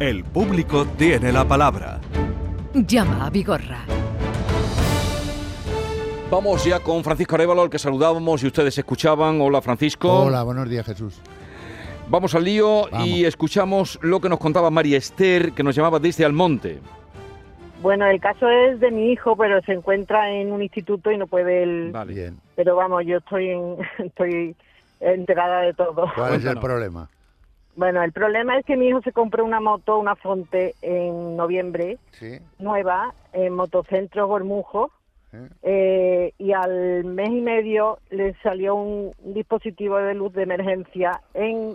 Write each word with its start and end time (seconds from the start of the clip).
El 0.00 0.24
público 0.24 0.86
tiene 0.96 1.30
la 1.30 1.44
palabra. 1.44 2.00
Llama 2.72 3.26
a 3.26 3.28
Vigorra. 3.28 3.80
Vamos 6.30 6.64
ya 6.64 6.80
con 6.80 7.04
Francisco 7.04 7.34
Arevalo, 7.34 7.60
al 7.60 7.68
que 7.68 7.78
saludábamos 7.78 8.42
y 8.42 8.46
ustedes 8.46 8.78
escuchaban. 8.78 9.42
Hola 9.42 9.60
Francisco. 9.60 10.22
Hola, 10.22 10.42
buenos 10.42 10.70
días 10.70 10.86
Jesús. 10.86 11.20
Vamos 12.08 12.34
al 12.34 12.44
lío 12.44 12.88
Vamos. 12.90 13.08
y 13.08 13.26
escuchamos 13.26 13.98
lo 14.00 14.22
que 14.22 14.30
nos 14.30 14.38
contaba 14.38 14.70
María 14.70 14.96
Esther, 14.96 15.52
que 15.52 15.62
nos 15.62 15.76
llamaba 15.76 15.98
desde 15.98 16.24
Almonte. 16.24 16.78
Bueno, 17.82 18.06
el 18.06 18.22
caso 18.22 18.48
es 18.48 18.80
de 18.80 18.90
mi 18.90 19.12
hijo, 19.12 19.36
pero 19.36 19.60
se 19.60 19.72
encuentra 19.72 20.30
en 20.30 20.50
un 20.50 20.62
instituto 20.62 21.10
y 21.10 21.18
no 21.18 21.26
puede 21.26 21.62
él. 21.62 21.90
Vale. 21.92 22.14
Bien. 22.14 22.38
Pero 22.56 22.74
vamos, 22.74 23.04
yo 23.04 23.18
estoy 23.18 23.50
en, 23.50 23.76
estoy 23.98 24.56
enterada 24.98 25.60
de 25.60 25.74
todo. 25.74 26.10
¿Cuál 26.16 26.36
es 26.36 26.44
el 26.46 26.58
problema? 26.58 27.10
Bueno, 27.76 28.02
el 28.02 28.12
problema 28.12 28.58
es 28.58 28.64
que 28.66 28.76
mi 28.76 28.88
hijo 28.88 29.00
se 29.02 29.12
compró 29.12 29.44
una 29.44 29.60
moto, 29.60 29.98
una 29.98 30.16
Fonte, 30.16 30.74
en 30.82 31.36
noviembre, 31.36 31.98
Sí. 32.12 32.38
nueva, 32.58 33.14
en 33.32 33.54
Motocentro 33.54 34.26
Gormujo, 34.26 34.90
¿eh? 35.32 35.48
eh, 35.62 36.32
y 36.38 36.52
al 36.52 37.04
mes 37.04 37.30
y 37.30 37.40
medio 37.40 37.98
le 38.10 38.34
salió 38.42 38.74
un 38.74 39.12
dispositivo 39.34 39.96
de 39.98 40.14
luz 40.14 40.32
de 40.34 40.42
emergencia 40.42 41.20
en, 41.32 41.74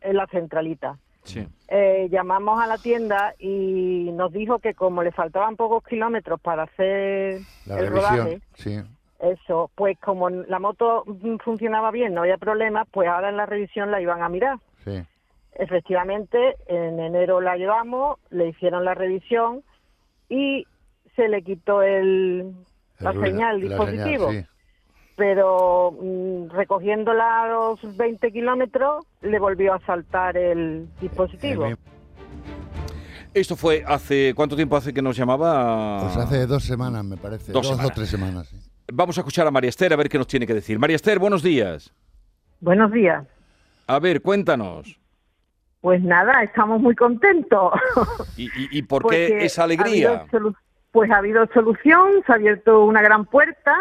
en 0.00 0.16
la 0.16 0.26
centralita. 0.28 0.96
Sí. 1.24 1.44
Eh, 1.68 2.06
llamamos 2.08 2.60
a 2.62 2.68
la 2.68 2.78
tienda 2.78 3.34
y 3.40 4.10
nos 4.12 4.32
dijo 4.32 4.60
que 4.60 4.74
como 4.74 5.02
le 5.02 5.10
faltaban 5.10 5.56
pocos 5.56 5.82
kilómetros 5.84 6.40
para 6.40 6.62
hacer 6.62 7.40
La 7.66 7.78
el 7.80 7.88
revisión. 7.88 8.16
rodaje, 8.16 8.40
Sí. 8.54 8.80
eso, 9.18 9.70
pues 9.74 9.98
como 9.98 10.30
la 10.30 10.60
moto 10.60 11.02
mm, 11.04 11.38
funcionaba 11.38 11.90
bien, 11.90 12.14
no 12.14 12.20
había 12.20 12.38
problemas, 12.38 12.86
pues 12.92 13.08
ahora 13.08 13.28
en 13.30 13.36
la 13.36 13.44
revisión 13.46 13.90
la 13.90 14.00
iban 14.00 14.22
a 14.22 14.28
mirar. 14.28 14.58
Sí. 14.84 15.02
Efectivamente, 15.58 16.56
en 16.66 17.00
enero 17.00 17.40
la 17.40 17.56
llevamos, 17.56 18.18
le 18.30 18.48
hicieron 18.48 18.84
la 18.84 18.94
revisión 18.94 19.62
y 20.28 20.66
se 21.14 21.28
le 21.28 21.42
quitó 21.42 21.82
el, 21.82 22.52
la 23.00 23.12
señal, 23.12 23.62
el 23.62 23.68
la 23.70 23.76
dispositivo. 23.76 24.28
señal, 24.28 24.44
sí. 24.44 24.50
Pero 25.16 25.92
mm, 25.98 26.50
recogiéndola 26.50 27.44
a 27.44 27.48
los 27.48 27.96
20 27.96 28.30
kilómetros, 28.32 29.06
le 29.22 29.38
volvió 29.38 29.72
a 29.72 29.80
saltar 29.80 30.36
el 30.36 30.88
dispositivo. 31.00 31.64
El 31.64 31.70
mismo- 31.70 31.84
Esto 33.32 33.56
fue 33.56 33.82
hace... 33.86 34.34
¿Cuánto 34.36 34.56
tiempo 34.56 34.76
hace 34.76 34.92
que 34.92 35.00
nos 35.00 35.16
llamaba? 35.16 36.00
Pues 36.02 36.16
hace 36.18 36.46
dos 36.46 36.64
semanas, 36.64 37.02
me 37.04 37.16
parece. 37.16 37.50
Dos 37.52 37.70
o 37.70 37.90
tres 37.94 38.08
semanas. 38.10 38.48
sí. 38.48 38.56
Vamos 38.92 39.16
a 39.18 39.22
escuchar 39.22 39.46
a 39.46 39.50
María 39.50 39.70
Esther 39.70 39.92
a 39.92 39.96
ver 39.96 40.08
qué 40.08 40.16
nos 40.18 40.26
tiene 40.28 40.46
que 40.46 40.54
decir. 40.54 40.78
María 40.78 40.96
Esther, 40.96 41.18
buenos 41.18 41.42
días. 41.42 41.92
Buenos 42.60 42.92
días. 42.92 43.26
A 43.88 43.98
ver, 43.98 44.20
cuéntanos. 44.22 44.98
Pues 45.86 46.02
nada, 46.02 46.42
estamos 46.42 46.80
muy 46.80 46.96
contentos. 46.96 47.72
¿Y, 48.36 48.46
y- 48.46 48.78
y 48.78 48.82
por 48.82 49.02
qué 49.02 49.28
Porque 49.28 49.44
esa 49.46 49.62
alegría? 49.62 50.26
pues 50.90 51.08
ha 51.12 51.18
habido 51.18 51.46
solución, 51.54 52.24
se 52.26 52.32
ha 52.32 52.34
abierto 52.34 52.82
una 52.84 53.02
gran 53.02 53.24
puerta 53.24 53.72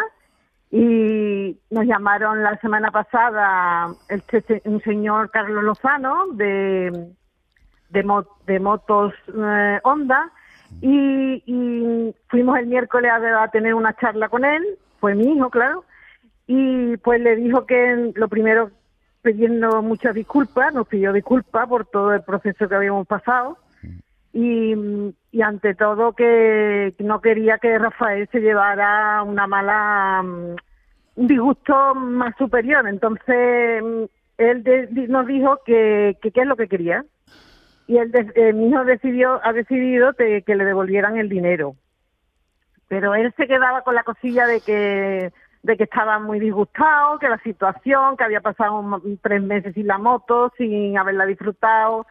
y 0.69 1.57
nos 1.71 1.85
llamaron 1.87 2.43
la 2.43 2.59
semana 2.59 2.91
pasada 2.91 3.87
el 4.09 4.21
un 4.65 4.81
señor 4.81 5.31
Carlos 5.31 5.63
Lozano 5.63 6.27
de, 6.33 6.91
de, 7.89 8.23
de 8.45 8.59
motos 8.59 9.11
eh, 9.35 9.79
Honda 9.81 10.31
y, 10.81 11.41
y 11.47 12.15
fuimos 12.27 12.59
el 12.59 12.67
miércoles 12.67 13.09
a, 13.13 13.41
a 13.45 13.49
tener 13.49 13.73
una 13.73 13.95
charla 13.95 14.29
con 14.29 14.45
él, 14.45 14.63
fue 14.99 15.15
mi 15.15 15.33
hijo, 15.35 15.49
claro, 15.49 15.85
y 16.45 16.97
pues 16.97 17.19
le 17.19 17.35
dijo 17.35 17.65
que 17.65 18.11
lo 18.13 18.27
primero 18.27 18.69
pidiendo 19.25 19.81
muchas 19.81 20.13
disculpas, 20.13 20.71
nos 20.73 20.87
pidió 20.87 21.11
disculpas 21.11 21.67
por 21.67 21.85
todo 21.87 22.13
el 22.13 22.21
proceso 22.21 22.69
que 22.69 22.75
habíamos 22.75 23.07
pasado. 23.07 23.57
Y, 24.31 24.75
y 25.31 25.41
ante 25.41 25.73
todo 25.75 26.13
que 26.13 26.93
no 26.99 27.19
quería 27.21 27.57
que 27.57 27.79
Rafael 27.79 28.27
se 28.31 28.39
llevara 28.41 29.23
una 29.23 29.47
mala 29.47 30.21
mm, 30.23 30.55
un 31.15 31.27
disgusto 31.27 31.95
más 31.95 32.35
superior. 32.37 32.87
Entonces 32.87 33.81
mm, 33.83 34.03
él 34.37 34.63
de- 34.63 35.07
nos 35.07 35.25
dijo 35.25 35.59
que 35.65 36.17
que 36.21 36.31
qué 36.31 36.41
es 36.41 36.47
lo 36.47 36.55
que 36.57 36.67
quería. 36.67 37.03
Y 37.87 37.97
él 37.97 38.11
de- 38.11 38.31
eh, 38.35 38.53
mi 38.53 38.69
hijo 38.69 38.83
decidió 38.83 39.39
ha 39.43 39.53
decidido 39.53 40.13
te- 40.13 40.41
que 40.43 40.55
le 40.55 40.65
devolvieran 40.65 41.17
el 41.17 41.29
dinero. 41.29 41.75
Pero 42.89 43.15
él 43.15 43.33
se 43.37 43.47
quedaba 43.47 43.81
con 43.81 43.95
la 43.95 44.03
cosilla 44.03 44.45
de 44.45 44.59
que 44.61 45.31
de 45.65 45.77
que 45.77 45.85
estaba 45.85 46.19
muy 46.19 46.39
disgustado, 46.39 47.17
que 47.17 47.27
la 47.27 47.39
situación, 47.39 48.15
que 48.17 48.23
había 48.23 48.39
pasado 48.39 48.77
un- 48.79 49.17
tres 49.17 49.41
meses 49.41 49.73
sin 49.73 49.87
la 49.87 49.97
moto, 49.97 50.53
sin 50.57 50.95
haberla 50.95 51.25
disfrutado, 51.25 52.05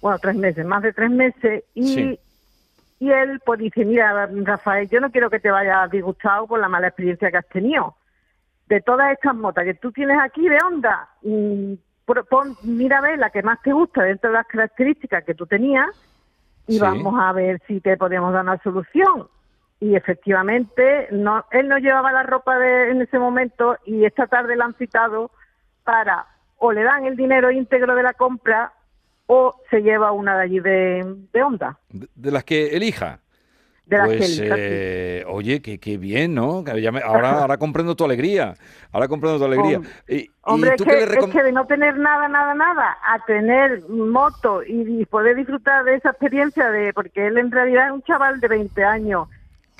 bueno, 0.00 0.20
tres 0.20 0.36
meses, 0.36 0.64
más 0.64 0.80
de 0.82 0.92
tres 0.92 1.10
meses, 1.10 1.64
y, 1.74 1.94
Sí. 1.94 2.20
y 3.00 3.10
él 3.10 3.40
pues 3.44 3.58
dice, 3.58 3.84
mira, 3.84 4.28
Rafael, 4.44 4.88
yo 4.88 5.00
no 5.00 5.10
quiero 5.10 5.28
que 5.28 5.40
te 5.40 5.50
vayas 5.50 5.90
disgustado 5.90 6.46
con 6.46 6.60
la 6.60 6.68
mala 6.68 6.86
experiencia 6.86 7.32
que 7.32 7.38
has 7.38 7.48
tenido. 7.48 7.96
De 8.68 8.80
todas 8.80 9.10
estas 9.12 9.34
motas 9.34 9.64
que 9.64 9.74
tú 9.74 9.90
tienes 9.90 10.16
aquí 10.20 10.48
de 10.48 10.58
pro- 12.06 12.24
pon- 12.26 12.56
mira 12.62 12.98
a 12.98 13.00
ver 13.00 13.18
la 13.18 13.30
que 13.30 13.42
más 13.42 13.60
te 13.62 13.72
gusta 13.72 14.04
dentro 14.04 14.30
de 14.30 14.34
las 14.36 14.46
características 14.46 15.24
que 15.24 15.34
tú 15.34 15.46
tenías 15.46 15.88
y 16.68 16.74
Sí. 16.74 16.78
vamos 16.78 17.14
a 17.20 17.32
ver 17.32 17.60
si 17.66 17.80
te 17.80 17.96
podemos 17.96 18.32
dar 18.32 18.42
una 18.44 18.58
solución. 18.58 19.28
Y 19.80 19.94
efectivamente, 19.96 21.08
no, 21.10 21.44
él 21.52 21.66
no 21.68 21.78
llevaba 21.78 22.12
la 22.12 22.22
ropa 22.22 22.58
de, 22.58 22.90
en 22.90 23.00
ese 23.00 23.18
momento 23.18 23.78
y 23.86 24.04
esta 24.04 24.26
tarde 24.26 24.54
la 24.54 24.66
han 24.66 24.74
citado 24.74 25.30
para 25.84 26.26
o 26.58 26.72
le 26.72 26.82
dan 26.82 27.06
el 27.06 27.16
dinero 27.16 27.50
íntegro 27.50 27.94
de 27.94 28.02
la 28.02 28.12
compra 28.12 28.74
o 29.26 29.54
se 29.70 29.80
lleva 29.80 30.12
una 30.12 30.36
de 30.36 30.42
allí 30.42 30.60
de, 30.60 31.16
de 31.32 31.42
Honda. 31.42 31.78
De, 31.88 32.08
de 32.14 32.30
las 32.30 32.44
que 32.44 32.76
elija. 32.76 33.20
De 33.86 33.96
las 33.96 34.08
que 34.10 34.16
pues, 34.18 34.38
elija, 34.38 34.54
sí. 34.54 34.60
eh, 34.62 35.24
oye, 35.26 35.62
qué, 35.62 35.78
qué 35.80 35.96
bien, 35.96 36.34
¿no? 36.34 36.62
Que 36.62 36.80
ya 36.82 36.92
me- 36.92 37.00
ahora, 37.00 37.40
ahora 37.40 37.56
comprendo 37.56 37.96
tu 37.96 38.04
alegría. 38.04 38.54
Ahora 38.92 39.08
comprendo 39.08 39.38
tu 39.38 39.44
alegría. 39.46 39.78
Hom- 39.78 39.86
Y- 40.08 40.14
y, 40.16 40.30
Hombre, 40.42 40.74
es 40.74 40.82
que, 40.82 40.98
es 41.04 41.26
que 41.26 41.42
de 41.42 41.52
no 41.52 41.66
tener 41.66 41.96
nada, 41.96 42.28
nada, 42.28 42.52
nada, 42.54 42.98
a 43.06 43.24
tener 43.24 43.80
moto 43.88 44.62
y, 44.62 45.00
y 45.00 45.06
poder 45.06 45.36
disfrutar 45.36 45.84
de 45.84 45.94
esa 45.94 46.10
experiencia, 46.10 46.70
de 46.70 46.92
porque 46.92 47.26
él 47.28 47.38
en 47.38 47.50
realidad 47.50 47.86
es 47.86 47.92
un 47.92 48.02
chaval 48.02 48.40
de 48.40 48.48
20 48.48 48.84
años 48.84 49.26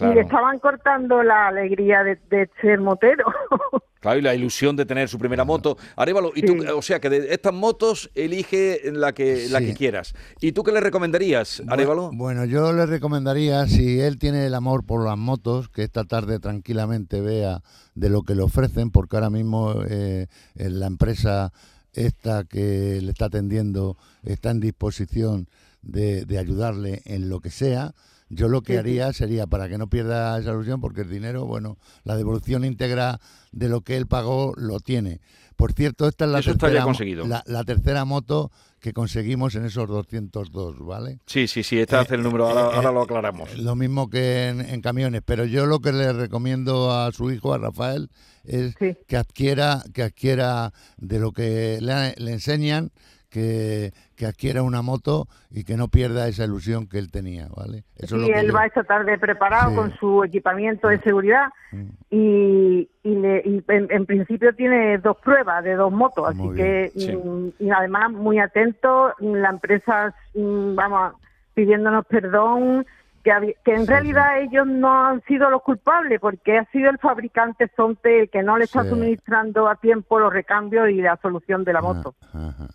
Claro. 0.01 0.13
y 0.13 0.17
le 0.17 0.21
estaban 0.23 0.59
cortando 0.59 1.23
la 1.23 1.49
alegría 1.49 2.03
de, 2.03 2.19
de 2.31 2.51
ser 2.61 2.81
motero. 2.81 3.25
Claro, 4.01 4.19
y 4.19 4.23
la 4.23 4.35
ilusión 4.35 4.77
de 4.77 4.87
tener 4.87 5.11
su 5.11 5.19
primera 5.19 5.45
moto. 5.45 5.77
Arévalo, 5.95 6.33
y 6.35 6.41
tú, 6.41 6.55
Sí. 6.63 6.69
o 6.69 6.81
sea, 6.81 7.01
que 7.01 7.11
de 7.11 7.35
estas 7.35 7.53
motos 7.53 8.11
elige 8.15 8.81
la 8.95 9.13
que, 9.13 9.47
la 9.51 9.61
que 9.61 9.75
quieras. 9.75 10.15
¿Y 10.41 10.53
tú 10.53 10.63
qué 10.65 10.73
le 10.73 10.81
recomendarías, 10.81 11.63
Arévalo? 11.69 12.11
Bu- 12.11 12.17
Bueno, 12.17 12.47
yo 12.47 12.73
le 12.73 12.87
recomendaría, 12.87 13.67
si 13.67 14.01
él 14.01 14.17
tiene 14.19 14.47
el 14.47 14.55
amor 14.55 14.87
por 14.87 15.05
las 15.05 15.19
motos, 15.19 15.69
que 15.69 15.83
esta 15.83 16.05
tarde 16.05 16.39
tranquilamente 16.39 17.21
vea 17.21 17.61
de 17.95 18.09
lo 18.09 18.23
que 18.23 18.35
le 18.35 18.41
ofrecen, 18.41 18.91
porque 18.91 19.17
ahora 19.19 19.29
mismo 19.29 19.75
eh, 19.87 20.29
eh, 20.55 20.71
la 20.71 20.87
empresa 20.87 21.53
esta 21.93 22.45
que 22.45 23.01
le 23.03 23.11
está 23.11 23.27
atendiendo 23.27 23.99
está 24.23 24.51
en 24.51 24.61
disposición 24.61 25.47
de, 25.83 26.25
de 26.25 26.39
ayudarle 26.39 27.03
en 27.05 27.29
lo 27.29 27.41
que 27.41 27.51
sea. 27.51 27.93
Yo 28.33 28.49
lo 28.49 28.63
que 28.63 28.79
haría 28.79 29.13
sería, 29.13 29.47
para 29.49 29.69
que 29.69 29.77
no 29.77 29.89
pierda 29.89 30.39
esa 30.39 30.53
ilusión, 30.53 30.81
porque 30.81 31.01
el 31.03 31.11
dinero, 31.11 31.47
bueno, 31.47 31.77
la 32.05 32.17
devolución 32.17 32.65
íntegra 32.65 33.21
de 33.53 33.69
lo 33.69 33.81
que 33.83 33.97
él 33.97 34.07
pagó 34.07 34.55
lo 34.57 34.79
tiene. 34.81 35.21
Por 35.57 35.73
cierto, 35.73 36.07
esta 36.09 36.25
es 36.27 36.31
la, 36.31 36.39
Eso 36.39 36.57
tercera, 36.57 36.85
conseguido. 36.85 37.27
la, 37.27 37.43
la 37.47 37.65
tercera 37.65 38.05
moto 38.07 38.51
que 38.79 38.95
conseguimos 38.95 39.57
en 39.57 39.67
esos 39.67 39.87
202, 39.89 40.79
¿vale? 40.79 41.19
Sí, 41.27 41.47
sí, 41.49 41.63
sí, 41.63 41.79
este 41.79 41.97
hace 41.97 42.15
el 42.15 42.23
número, 42.23 42.49
ahora, 42.49 42.61
eh, 42.73 42.77
ahora 42.77 42.93
lo 42.93 43.03
aclaramos. 43.03 43.59
Lo 43.59 43.75
mismo 43.77 44.09
que 44.09 44.49
en, 44.49 44.61
en 44.61 44.81
camiones, 44.81 45.21
pero 45.25 45.45
yo 45.45 45.67
lo 45.67 45.81
que 45.81 45.93
le 45.93 46.13
recomiendo 46.15 46.91
a 46.93 47.13
su 47.13 47.31
hijo, 47.31 47.53
a 47.53 47.59
Rafael, 47.59 48.09
es 48.45 48.75
Sí. 48.79 48.97
que 49.07 49.17
adquiera, 49.19 49.83
que 49.93 50.03
adquiera 50.05 50.73
de 50.97 51.19
lo 51.19 51.33
que 51.33 51.79
le, 51.83 52.15
le 52.17 52.33
enseñan, 52.33 52.91
que, 53.29 53.93
que 54.21 54.27
adquiera 54.27 54.63
una 54.63 54.83
moto 54.83 55.27
y 55.51 55.65
que 55.65 55.79
no 55.79 55.89
pierda 55.89 56.29
esa 56.29 56.45
ilusión 56.45 56.87
que 56.87 56.99
él 56.99 57.11
tenía, 57.11 57.49
¿vale? 57.57 57.85
Eso 57.97 58.17
es 58.17 58.23
y 58.23 58.27
lo 58.29 58.35
que 58.35 58.41
él 58.41 58.47
yo- 58.49 58.53
va 58.53 58.67
esta 58.67 58.85
tarde 58.85 59.17
preparado 59.19 59.71
Sí. 59.71 59.77
con 59.77 59.95
su 59.97 60.23
equipamiento 60.25 60.89
de 60.89 60.99
seguridad 61.01 61.47
Mm. 61.73 61.87
y, 62.11 62.91
y, 63.03 63.15
le- 63.15 63.43
y 63.47 63.65
en, 63.69 63.87
en 63.91 64.05
principio 64.05 64.55
tiene 64.55 64.99
dos 64.99 65.17
pruebas 65.25 65.65
de 65.65 65.75
dos 65.75 65.91
motos, 65.91 66.29
así 66.29 66.39
Muy 66.43 66.55
que 66.57 66.93
sí. 66.95 67.17
mm, 67.17 67.49
y 67.61 67.71
además 67.71 68.13
muy 68.13 68.39
atento, 68.39 69.15
la 69.21 69.49
empresa 69.49 70.15
mm, 70.35 70.75
vamos 70.75 71.15
pidiéndonos 71.55 72.05
perdón 72.07 72.85
que, 73.23 73.31
en 73.67 73.81
Sí, 73.83 73.87
realidad 73.87 74.41
ellos 74.41 74.67
no 74.67 75.07
han 75.07 75.23
sido 75.25 75.49
los 75.51 75.63
culpables 75.63 76.21
porque 76.21 76.59
ha 76.59 76.65
sido 76.73 76.91
el 76.91 76.99
fabricante 76.99 77.71
Sonte 77.77 78.21
el 78.21 78.31
que 78.31 78.43
no 78.43 78.57
le 78.59 78.65
está 78.65 78.83
Sí. 78.83 78.91
suministrando 78.91 79.69
a 79.69 79.77
tiempo 79.77 80.19
los 80.19 80.33
recambios 80.33 80.91
y 80.91 80.97
la 81.03 81.17
solución 81.23 81.65
de 81.65 81.73
la 81.73 81.81
moto. 81.83 82.15
Ajá, 82.35 82.49
ajá. 82.49 82.69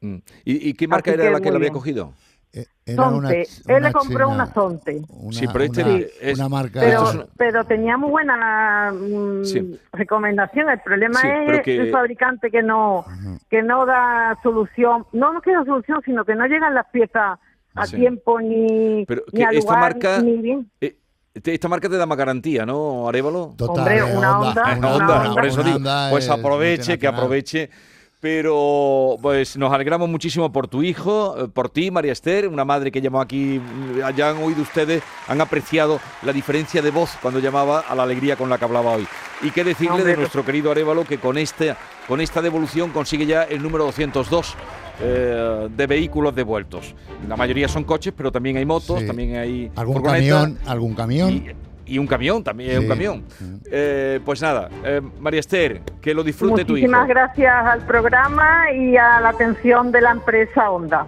Mm. 0.00 0.16
¿Y, 0.44 0.68
y 0.70 0.74
qué 0.74 0.88
marca 0.88 1.10
Así 1.10 1.20
era 1.20 1.28
que 1.28 1.32
la 1.34 1.40
que 1.40 1.50
le 1.50 1.56
había 1.56 1.70
cogido? 1.70 2.12
Eh, 2.52 2.64
era 2.86 3.08
una 3.08 3.30
Él 3.32 3.46
le 3.82 3.92
compró 3.92 4.26
china- 4.26 4.26
una 4.28 4.46
Sonte. 4.54 5.02
una- 5.10 5.32
Sí, 5.38 5.46
pero 5.52 5.64
este 5.64 5.82
una, 5.84 5.98
es- 6.22 6.38
una 6.38 6.48
marca... 6.48 6.80
Pero, 6.80 6.92
Esto 6.98 7.08
es 7.10 7.14
una- 7.16 7.26
pero 7.36 7.64
tenía 7.64 7.96
muy 7.98 8.10
buena 8.10 8.92
mm, 8.94 9.44
Sí. 9.44 9.78
recomendación. 9.92 10.70
El 10.70 10.80
problema 10.80 11.20
Sí, 11.20 11.28
es 11.48 11.60
que- 11.62 11.76
el 11.76 11.90
fabricante 11.90 12.50
que 12.50 12.62
no 12.62 13.04
que 13.50 13.62
no 13.62 13.84
da 13.84 14.38
solución. 14.42 15.06
No, 15.12 15.32
no 15.34 15.40
que 15.42 15.52
da 15.52 15.64
solución, 15.64 16.00
sino 16.04 16.24
que 16.24 16.34
no 16.34 16.46
llegan 16.46 16.74
las 16.74 16.86
piezas 16.90 17.38
a 17.74 17.86
Sí. 17.86 17.96
tiempo 17.96 18.40
ni, 18.40 19.04
Pero 19.06 19.22
ni 19.32 19.38
que 19.40 19.44
a 19.44 19.50
esta 19.50 19.74
lugar 19.74 19.80
marca- 19.94 20.22
ni 20.22 20.36
bien. 20.38 20.70
Eh, 20.80 20.96
te- 21.42 21.52
esta 21.52 21.68
marca 21.68 21.88
te 21.90 21.96
da 21.98 22.06
más 22.06 22.16
garantía, 22.16 22.64
¿no, 22.64 23.06
Arevalo? 23.06 23.54
Total, 23.58 23.78
Hombre, 23.80 23.98
eh, 23.98 24.16
una 24.16 24.38
Honda, 24.40 24.62
Ah, 24.64 24.74
una 24.78 24.88
Honda, 24.94 25.20
Honda. 25.20 25.34
por 25.34 25.44
eso 25.44 25.60
una 25.60 25.74
digo, 25.74 26.10
pues 26.10 26.24
es 26.24 26.30
aproveche, 26.30 26.98
que 26.98 27.06
aproveche. 27.06 27.70
Pero 28.26 29.16
pues 29.22 29.56
nos 29.56 29.72
alegramos 29.72 30.08
muchísimo 30.08 30.50
por 30.50 30.66
tu 30.66 30.82
hijo, 30.82 31.44
eh, 31.44 31.46
por 31.48 31.68
ti, 31.68 31.92
María 31.92 32.10
Esther, 32.10 32.48
una 32.48 32.64
madre 32.64 32.90
que 32.90 33.00
llamó 33.00 33.20
aquí, 33.20 33.60
mm, 33.60 34.00
ya 34.16 34.30
han 34.30 34.38
oído 34.38 34.62
ustedes, 34.62 35.00
han 35.28 35.40
apreciado 35.40 36.00
la 36.22 36.32
diferencia 36.32 36.82
de 36.82 36.90
voz 36.90 37.16
cuando 37.22 37.38
llamaba 37.38 37.84
a 37.88 37.94
la 37.94 38.02
alegría 38.02 38.34
con 38.34 38.50
la 38.50 38.58
que 38.58 38.64
hablaba 38.64 38.96
hoy. 38.96 39.06
Y 39.42 39.52
qué 39.52 39.62
decirle 39.62 40.02
de 40.02 40.16
nuestro 40.16 40.44
querido 40.44 40.72
Arevalo 40.72 41.04
que 41.04 41.18
con 41.18 41.38
este, 41.38 41.76
con 42.08 42.20
esta 42.20 42.42
devolución 42.42 42.90
consigue 42.90 43.26
ya 43.26 43.44
el 43.44 43.62
número 43.62 43.84
202 43.84 44.56
eh, 45.02 45.68
de 45.70 45.86
vehículos 45.86 46.34
devueltos. 46.34 46.96
La 47.28 47.36
mayoría 47.36 47.68
son 47.68 47.84
coches, 47.84 48.12
pero 48.16 48.32
también 48.32 48.56
hay 48.56 48.64
motos, 48.64 48.98
Sí. 49.02 49.06
también 49.06 49.36
hay 49.36 49.70
¿Algún 49.76 50.02
camión? 50.02 50.58
¿Algún 50.66 50.94
camión? 50.94 51.32
y, 51.32 51.52
y 51.86 51.98
un 51.98 52.06
camión, 52.06 52.42
también 52.42 52.72
Sí, 52.72 52.76
un 52.78 52.88
camión. 52.88 53.24
Eh, 53.70 54.20
pues 54.24 54.42
nada, 54.42 54.68
eh, 54.84 55.00
María 55.20 55.40
Esther, 55.40 55.80
que 56.00 56.12
lo 56.14 56.22
disfrute 56.24 56.64
tu 56.64 56.76
hijo. 56.76 56.86
Muchísimas 56.86 57.08
gracias 57.08 57.54
al 57.66 57.86
programa 57.86 58.72
y 58.72 58.96
a 58.96 59.20
la 59.20 59.28
atención 59.30 59.92
de 59.92 60.00
la 60.00 60.10
empresa 60.12 60.70
Honda. 60.70 61.06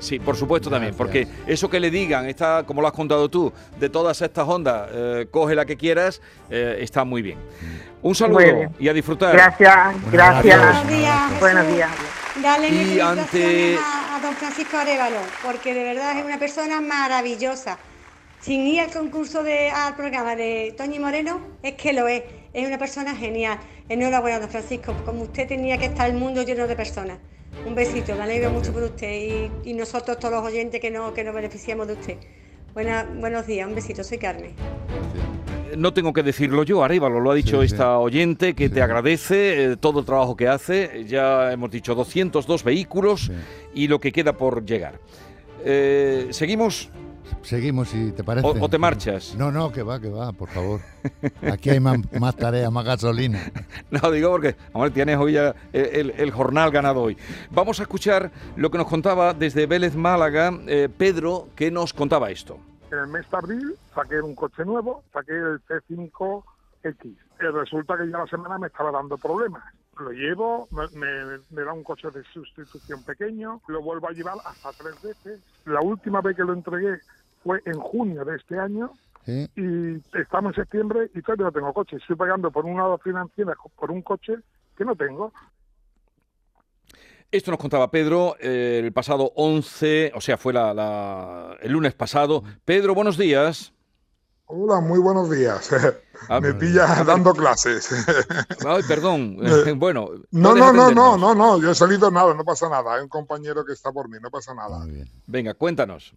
Sí, 0.00 0.20
por 0.20 0.36
supuesto 0.36 0.70
también, 0.70 0.94
porque 0.96 1.26
eso 1.46 1.68
que 1.68 1.80
le 1.80 1.90
digan, 1.90 2.26
está, 2.26 2.62
como 2.64 2.80
lo 2.80 2.86
has 2.86 2.92
contado 2.92 3.28
tú, 3.28 3.52
de 3.80 3.88
todas 3.88 4.22
estas 4.22 4.46
ondas, 4.46 4.88
eh, 4.92 5.26
coge 5.28 5.56
la 5.56 5.64
que 5.66 5.76
quieras, 5.76 6.22
eh, 6.50 6.78
está 6.80 7.02
muy 7.04 7.20
bien. 7.20 7.38
Un 8.00 8.14
saludo 8.14 8.38
bien. 8.38 8.70
y 8.78 8.86
a 8.88 8.92
disfrutar. 8.92 9.32
Gracias, 9.34 9.96
gracias. 10.12 10.56
Buenos 10.62 10.88
días. 10.88 11.40
Buenos 11.40 11.66
días. 11.66 11.90
Dale 12.40 12.68
Y 12.68 13.00
ante- 13.00 13.76
a, 13.76 14.16
a 14.16 14.20
don 14.20 14.34
Francisco 14.34 14.76
Arevalo, 14.76 15.16
porque 15.44 15.74
de 15.74 15.82
verdad 15.82 16.16
es 16.16 16.24
una 16.24 16.38
persona 16.38 16.80
maravillosa. 16.80 17.76
Sin 18.40 18.66
ir 18.66 18.80
al 18.80 18.90
concurso 18.90 19.42
de, 19.42 19.68
al 19.70 19.96
programa 19.96 20.36
de 20.36 20.74
Toñi 20.76 20.98
Moreno, 20.98 21.40
es 21.62 21.74
que 21.74 21.92
lo 21.92 22.06
es. 22.08 22.22
Es 22.52 22.66
una 22.66 22.78
persona 22.78 23.14
genial. 23.14 23.58
Enhorabuena, 23.88 24.40
don 24.40 24.48
Francisco. 24.48 24.94
Como 25.04 25.22
usted 25.22 25.46
tenía 25.46 25.76
que 25.76 25.86
estar 25.86 26.08
el 26.08 26.16
mundo 26.16 26.42
lleno 26.42 26.66
de 26.66 26.76
personas. 26.76 27.18
Un 27.66 27.74
besito, 27.74 28.14
me 28.14 28.22
alegro 28.22 28.50
mucho 28.50 28.72
por 28.72 28.82
usted 28.84 29.50
y, 29.64 29.70
y 29.70 29.74
nosotros 29.74 30.18
todos 30.18 30.34
los 30.34 30.44
oyentes 30.44 30.80
que, 30.80 30.90
no, 30.90 31.12
que 31.12 31.24
nos 31.24 31.34
beneficiamos 31.34 31.86
de 31.88 31.92
usted. 31.94 32.16
Buena- 32.74 33.04
buenos 33.18 33.46
días, 33.46 33.66
un 33.66 33.74
besito, 33.74 34.04
soy 34.04 34.18
Carmen. 34.18 34.52
No 35.76 35.92
tengo 35.92 36.12
que 36.12 36.22
decirlo 36.22 36.62
yo, 36.62 36.82
Arévalo, 36.82 37.20
lo 37.20 37.30
ha 37.30 37.34
dicho 37.34 37.60
Sí, 37.62 37.68
sí. 37.68 37.74
esta 37.74 37.98
oyente 37.98 38.54
que 38.54 38.68
Sí. 38.68 38.74
te 38.74 38.82
agradece 38.82 39.72
eh, 39.72 39.76
todo 39.76 40.00
el 40.00 40.06
trabajo 40.06 40.36
que 40.36 40.48
hace. 40.48 41.04
Ya 41.06 41.52
hemos 41.52 41.70
dicho 41.70 41.94
202 41.94 42.64
vehículos 42.64 43.26
Sí. 43.26 43.32
y 43.74 43.88
lo 43.88 43.98
que 43.98 44.12
queda 44.12 44.32
por 44.34 44.64
llegar. 44.64 44.98
Eh, 45.64 46.28
¿Seguimos 46.30 46.90
Seguimos, 47.42 47.88
si 47.88 48.12
te 48.12 48.22
parece. 48.24 48.46
o, 48.46 48.50
o 48.64 48.68
te 48.68 48.78
marchas? 48.78 49.34
No, 49.36 49.50
no, 49.50 49.70
que 49.72 49.82
va, 49.82 50.00
que 50.00 50.08
va, 50.08 50.32
por 50.32 50.48
favor. 50.48 50.80
Aquí 51.50 51.70
hay 51.70 51.80
más, 51.80 51.98
más 52.20 52.36
tareas, 52.36 52.70
más 52.72 52.84
gasolina. 52.84 53.40
No, 53.90 54.10
digo 54.10 54.30
porque, 54.30 54.56
hombre, 54.72 54.90
tienes 54.90 55.16
hoy 55.18 55.32
ya 55.32 55.54
el, 55.72 55.84
el- 55.86 56.10
el 56.16 56.30
jornal 56.30 56.70
ganado 56.70 57.00
hoy. 57.02 57.16
Vamos 57.50 57.80
a 57.80 57.82
escuchar 57.82 58.30
lo 58.56 58.70
que 58.70 58.78
nos 58.78 58.86
contaba 58.86 59.32
desde 59.34 59.66
Vélez, 59.66 59.94
Málaga, 59.96 60.52
eh, 60.66 60.88
Pedro, 60.94 61.48
que 61.56 61.70
nos 61.70 61.92
contaba 61.94 62.30
esto. 62.30 62.58
En 62.92 62.98
el 62.98 63.06
mes 63.08 63.30
de 63.30 63.36
abril 63.36 63.74
saqué 63.94 64.20
un 64.20 64.34
coche 64.34 64.64
nuevo, 64.64 65.02
saqué 65.12 65.32
el 65.32 65.60
C5X. 65.66 67.04
Y 67.40 67.44
resulta 67.52 67.96
que 67.96 68.10
ya 68.10 68.18
la 68.18 68.26
semana 68.26 68.58
me 68.58 68.66
estaba 68.66 68.90
dando 68.90 69.16
problemas. 69.16 69.62
Lo 69.98 70.10
llevo, 70.12 70.68
me, 70.70 70.88
me- 70.90 71.40
me 71.50 71.62
da 71.64 71.72
un 71.72 71.82
coche 71.82 72.08
de 72.10 72.22
sustitución 72.32 73.02
pequeño, 73.02 73.60
lo 73.66 73.82
vuelvo 73.82 74.08
a 74.08 74.12
llevar 74.12 74.36
hasta 74.44 74.72
tres 74.74 74.94
veces. 75.02 75.40
La 75.64 75.80
última 75.80 76.20
vez 76.20 76.36
que 76.36 76.44
lo 76.44 76.52
entregué 76.52 77.00
fue 77.42 77.60
en 77.64 77.78
junio 77.80 78.24
de 78.24 78.36
este 78.36 78.58
año 78.58 78.92
¿sí? 79.24 79.48
y 79.56 80.18
estamos 80.18 80.50
en 80.56 80.62
septiembre 80.62 81.10
y 81.14 81.22
todavía 81.22 81.46
no 81.46 81.52
tengo 81.52 81.72
coche. 81.72 81.96
Estoy 81.96 82.16
pagando 82.16 82.50
por 82.50 82.64
una 82.64 82.96
financiera 82.98 83.54
por 83.76 83.90
un 83.90 84.02
coche 84.02 84.34
que 84.76 84.84
no 84.84 84.94
tengo. 84.94 85.32
Esto 87.30 87.50
nos 87.50 87.60
contaba 87.60 87.90
Pedro 87.90 88.36
eh, 88.40 88.80
el 88.82 88.92
pasado 88.92 89.32
11, 89.36 90.12
o 90.14 90.20
sea, 90.20 90.38
fue 90.38 90.52
la- 90.52 90.72
la- 90.72 91.56
el 91.60 91.72
lunes 91.72 91.92
pasado. 91.94 92.42
Pedro, 92.64 92.94
buenos 92.94 93.18
días. 93.18 93.72
Hola, 94.46 94.80
muy 94.80 94.98
buenos 94.98 95.30
días. 95.30 95.70
Ah, 96.28 96.40
Me 96.40 96.54
pillas 96.54 97.04
dando 97.06 97.32
clases. 97.32 97.88
Ay, 98.66 98.82
perdón. 98.86 99.38
bueno. 99.78 100.10
No, 100.30 100.54
no, 100.54 100.72
no, 100.72 100.90
no, 100.90 101.16
no, 101.16 101.34
no, 101.34 101.60
yo 101.60 101.70
he 101.70 101.74
salido 101.74 102.10
nada, 102.10 102.34
no 102.34 102.44
pasa 102.44 102.68
nada. 102.68 102.94
Hay 102.94 103.02
un 103.02 103.08
compañero 103.08 103.64
que 103.64 103.72
está 103.72 103.92
por 103.92 104.08
mí, 104.08 104.18
no 104.20 104.30
pasa 104.30 104.54
nada. 104.54 104.78
Muy 104.80 104.90
bien. 104.90 105.10
Venga, 105.26 105.54
cuéntanos. 105.54 106.14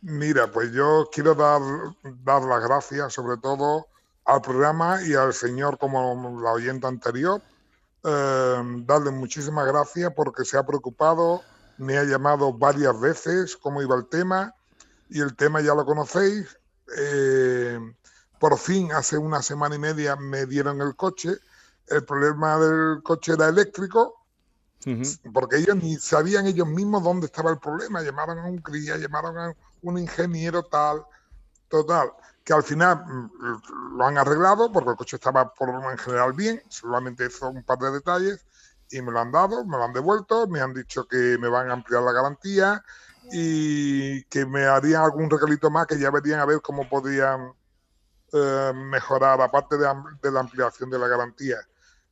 Mira, 0.00 0.50
pues 0.50 0.72
yo 0.72 1.08
quiero 1.12 1.34
dar, 1.34 1.60
dar 2.24 2.42
las 2.42 2.62
gracias 2.62 3.12
sobre 3.12 3.36
todo 3.36 3.86
al 4.24 4.40
programa 4.40 5.00
y 5.04 5.14
al 5.14 5.32
señor 5.32 5.78
como 5.78 6.40
la 6.40 6.52
oyente 6.52 6.86
anterior. 6.86 7.42
eh, 8.04 8.62
darle 8.86 9.10
muchísimas 9.10 9.66
gracias 9.66 10.12
porque 10.14 10.44
se 10.44 10.56
ha 10.56 10.64
preocupado, 10.64 11.42
me 11.78 11.98
ha 11.98 12.04
llamado 12.04 12.52
varias 12.52 12.98
veces 13.00 13.56
cómo 13.56 13.82
iba 13.82 13.96
el 13.96 14.06
tema 14.06 14.54
y 15.10 15.20
el 15.20 15.34
tema 15.34 15.60
ya 15.60 15.74
lo 15.74 15.84
conocéis. 15.84 16.58
Eh, 16.96 17.78
por 18.38 18.58
fin, 18.58 18.92
hace 18.92 19.18
una 19.18 19.42
semana 19.42 19.74
y 19.74 19.78
media 19.78 20.16
me 20.16 20.46
dieron 20.46 20.80
el 20.80 20.94
coche. 20.96 21.38
El 21.86 22.04
problema 22.04 22.58
del 22.58 23.02
coche 23.02 23.32
era 23.32 23.48
eléctrico, 23.48 24.14
porque 25.32 25.56
ellos 25.56 25.76
ni 25.76 25.96
sabían 25.96 26.46
ellos 26.46 26.66
mismos 26.66 27.02
dónde 27.02 27.26
estaba 27.26 27.50
el 27.50 27.58
problema. 27.58 28.02
Llamaron 28.02 28.38
a 28.38 28.44
un 28.44 28.58
cría, 28.58 28.96
llamaron 28.96 29.38
a 29.38 29.54
un 29.82 29.98
ingeniero 29.98 30.62
tal, 30.62 31.04
total, 31.68 32.12
que 32.44 32.52
al 32.52 32.62
final 32.62 33.04
mm, 33.06 33.96
lo 33.96 34.06
han 34.06 34.18
arreglado 34.18 34.72
porque 34.72 34.90
el 34.90 34.96
coche 34.96 35.16
estaba 35.16 35.52
por 35.52 35.68
lo 35.72 35.90
en 35.90 35.98
general 35.98 36.32
bien, 36.32 36.62
solamente 36.68 37.26
hizo 37.26 37.50
un 37.50 37.62
par 37.62 37.78
de 37.78 37.90
detalles 37.90 38.44
y 38.90 39.02
me 39.02 39.12
lo 39.12 39.20
han 39.20 39.32
dado, 39.32 39.64
me 39.64 39.76
lo 39.76 39.84
han 39.84 39.92
devuelto, 39.92 40.46
me 40.46 40.60
han 40.60 40.72
dicho 40.72 41.06
que 41.06 41.36
me 41.38 41.48
van 41.48 41.70
a 41.70 41.74
ampliar 41.74 42.02
la 42.02 42.12
garantía 42.12 42.82
y 43.30 44.22
que 44.24 44.46
me 44.46 44.64
harían 44.64 45.02
algún 45.02 45.28
regalito 45.28 45.70
más 45.70 45.86
que 45.86 45.98
ya 45.98 46.10
verían 46.10 46.40
a 46.40 46.46
ver 46.46 46.62
cómo 46.62 46.88
podían 46.88 47.52
eh, 48.32 48.72
mejorar, 48.74 49.40
aparte 49.40 49.76
de, 49.76 49.84
la 50.30 50.40
ampliación 50.40 50.90
de 50.90 50.98
la 50.98 51.08
garantía. 51.08 51.56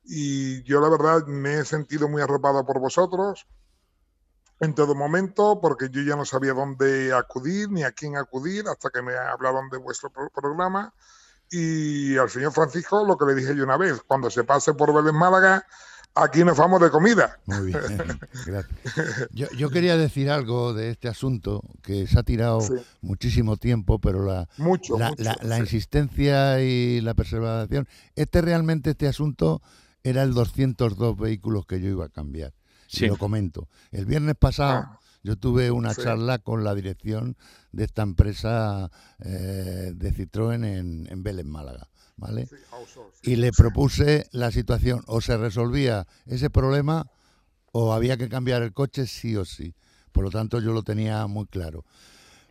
Y 0.04 0.62
yo 0.62 0.80
la 0.80 0.88
verdad 0.88 1.26
me 1.26 1.58
he 1.58 1.64
sentido 1.64 2.08
muy 2.08 2.22
arropado 2.22 2.64
por 2.64 2.78
vosotros 2.78 3.46
en 4.60 4.74
todo 4.74 4.94
momento, 4.94 5.60
porque 5.60 5.91
yo 5.91 6.02
ya 6.02 6.17
no 6.17 6.24
sabía 6.24 6.55
dónde 6.55 7.12
acudir 7.12 7.70
ni 7.70 7.82
a 7.82 7.93
quién 7.93 8.17
acudir 8.17 8.67
hasta 8.69 8.91
que 8.91 9.02
me 9.02 9.14
hablaron 9.14 9.69
de 9.69 9.79
vuestro 9.79 10.10
pro- 10.10 10.31
programa. 10.31 10.94
Y 11.50 12.17
al 12.17 12.31
señor 12.31 12.52
Francisco 12.52 13.05
lo 13.05 13.17
que 13.17 13.26
le 13.26 13.34
dije 13.34 13.55
yo 13.55 13.64
una 13.64 13.76
vez, 13.76 14.02
cuando 14.06 14.31
se 14.31 14.44
pase 14.44 14.74
por 14.74 14.94
Vélez 14.94 15.12
Málaga, 15.12 15.64
aquí 16.17 16.44
nos 16.44 16.56
vamos 16.56 16.81
de 16.81 16.91
comida. 16.91 17.39
Muy 17.46 17.67
bien, 17.67 17.81
gracias. 18.46 19.29
Yo, 19.32 19.46
yo 19.56 19.70
quería 19.70 19.96
decir 19.96 20.31
algo 20.31 20.75
de 20.75 20.91
este 20.91 21.08
asunto 21.08 21.63
que 21.82 22.06
se 22.06 22.19
ha 22.19 22.23
tirado 22.23 22.61
Sí. 22.61 22.75
muchísimo 23.03 23.56
tiempo, 23.56 23.99
pero 23.99 24.25
la, 24.25 24.49
Mucho, 24.56 24.99
la, 24.99 25.11
mucho, 25.11 25.23
la- 25.23 25.39
la 25.43 25.56
sí. 25.56 25.61
insistencia 25.63 26.61
y 26.63 27.01
la 27.01 27.15
preservación. 27.15 27.87
Este 28.15 28.41
realmente, 28.41 28.91
este 28.91 29.06
asunto 29.08 29.63
era 30.03 30.23
el 30.23 30.35
202 30.35 31.17
vehículos 31.19 31.67
que 31.67 31.81
yo 31.81 31.89
iba 31.89 32.06
a 32.06 32.08
cambiar. 32.08 32.53
Y 32.89 32.99
Sí. 32.99 33.06
lo 33.08 33.17
comento. 33.17 33.69
El 33.91 34.06
viernes 34.06 34.37
pasado 34.39 34.85
Ah. 34.87 35.01
yo 35.25 35.37
tuve 35.37 35.70
una 35.73 35.93
Sí. 35.93 36.03
charla 36.03 36.39
con 36.39 36.63
la 36.63 36.75
dirección 36.75 37.37
de 37.73 37.85
esta 37.85 38.03
empresa 38.03 38.91
eh, 39.19 39.93
de 39.94 40.13
Citroën 40.15 40.65
en, 40.65 41.08
en 41.11 41.23
Vélez, 41.23 41.44
Málaga. 41.46 41.89
¿Vale? 42.17 42.49
Y 43.23 43.37
le 43.37 43.53
propuse 43.53 44.27
la 44.32 44.51
situación, 44.51 45.03
o 45.06 45.20
se 45.20 45.37
resolvía 45.37 46.06
ese 46.25 46.49
problema 46.49 47.11
o 47.73 47.93
había 47.93 48.17
que 48.17 48.31
cambiar 48.31 48.63
el 48.63 48.73
coche 48.73 49.06
sí 49.06 49.37
o 49.37 49.44
sí. 49.44 49.75
Por 50.13 50.25
lo 50.25 50.31
tanto, 50.31 50.61
yo 50.61 50.73
lo 50.73 50.82
tenía 50.82 51.27
muy 51.27 51.46
claro. 51.46 51.85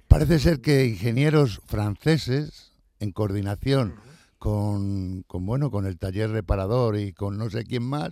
Parece 0.08 0.38
ser 0.38 0.62
que 0.62 0.86
ingenieros 0.86 1.62
franceses, 1.66 2.74
en 3.00 3.12
coordinación 3.12 3.96
con, 4.38 5.24
con, 5.24 5.46
bueno, 5.48 5.72
con 5.72 5.88
el 5.88 5.98
taller 5.98 6.30
reparador 6.30 6.96
y 6.98 7.12
con 7.12 7.38
no 7.40 7.50
sé 7.50 7.64
quién 7.64 7.82
más, 7.82 8.12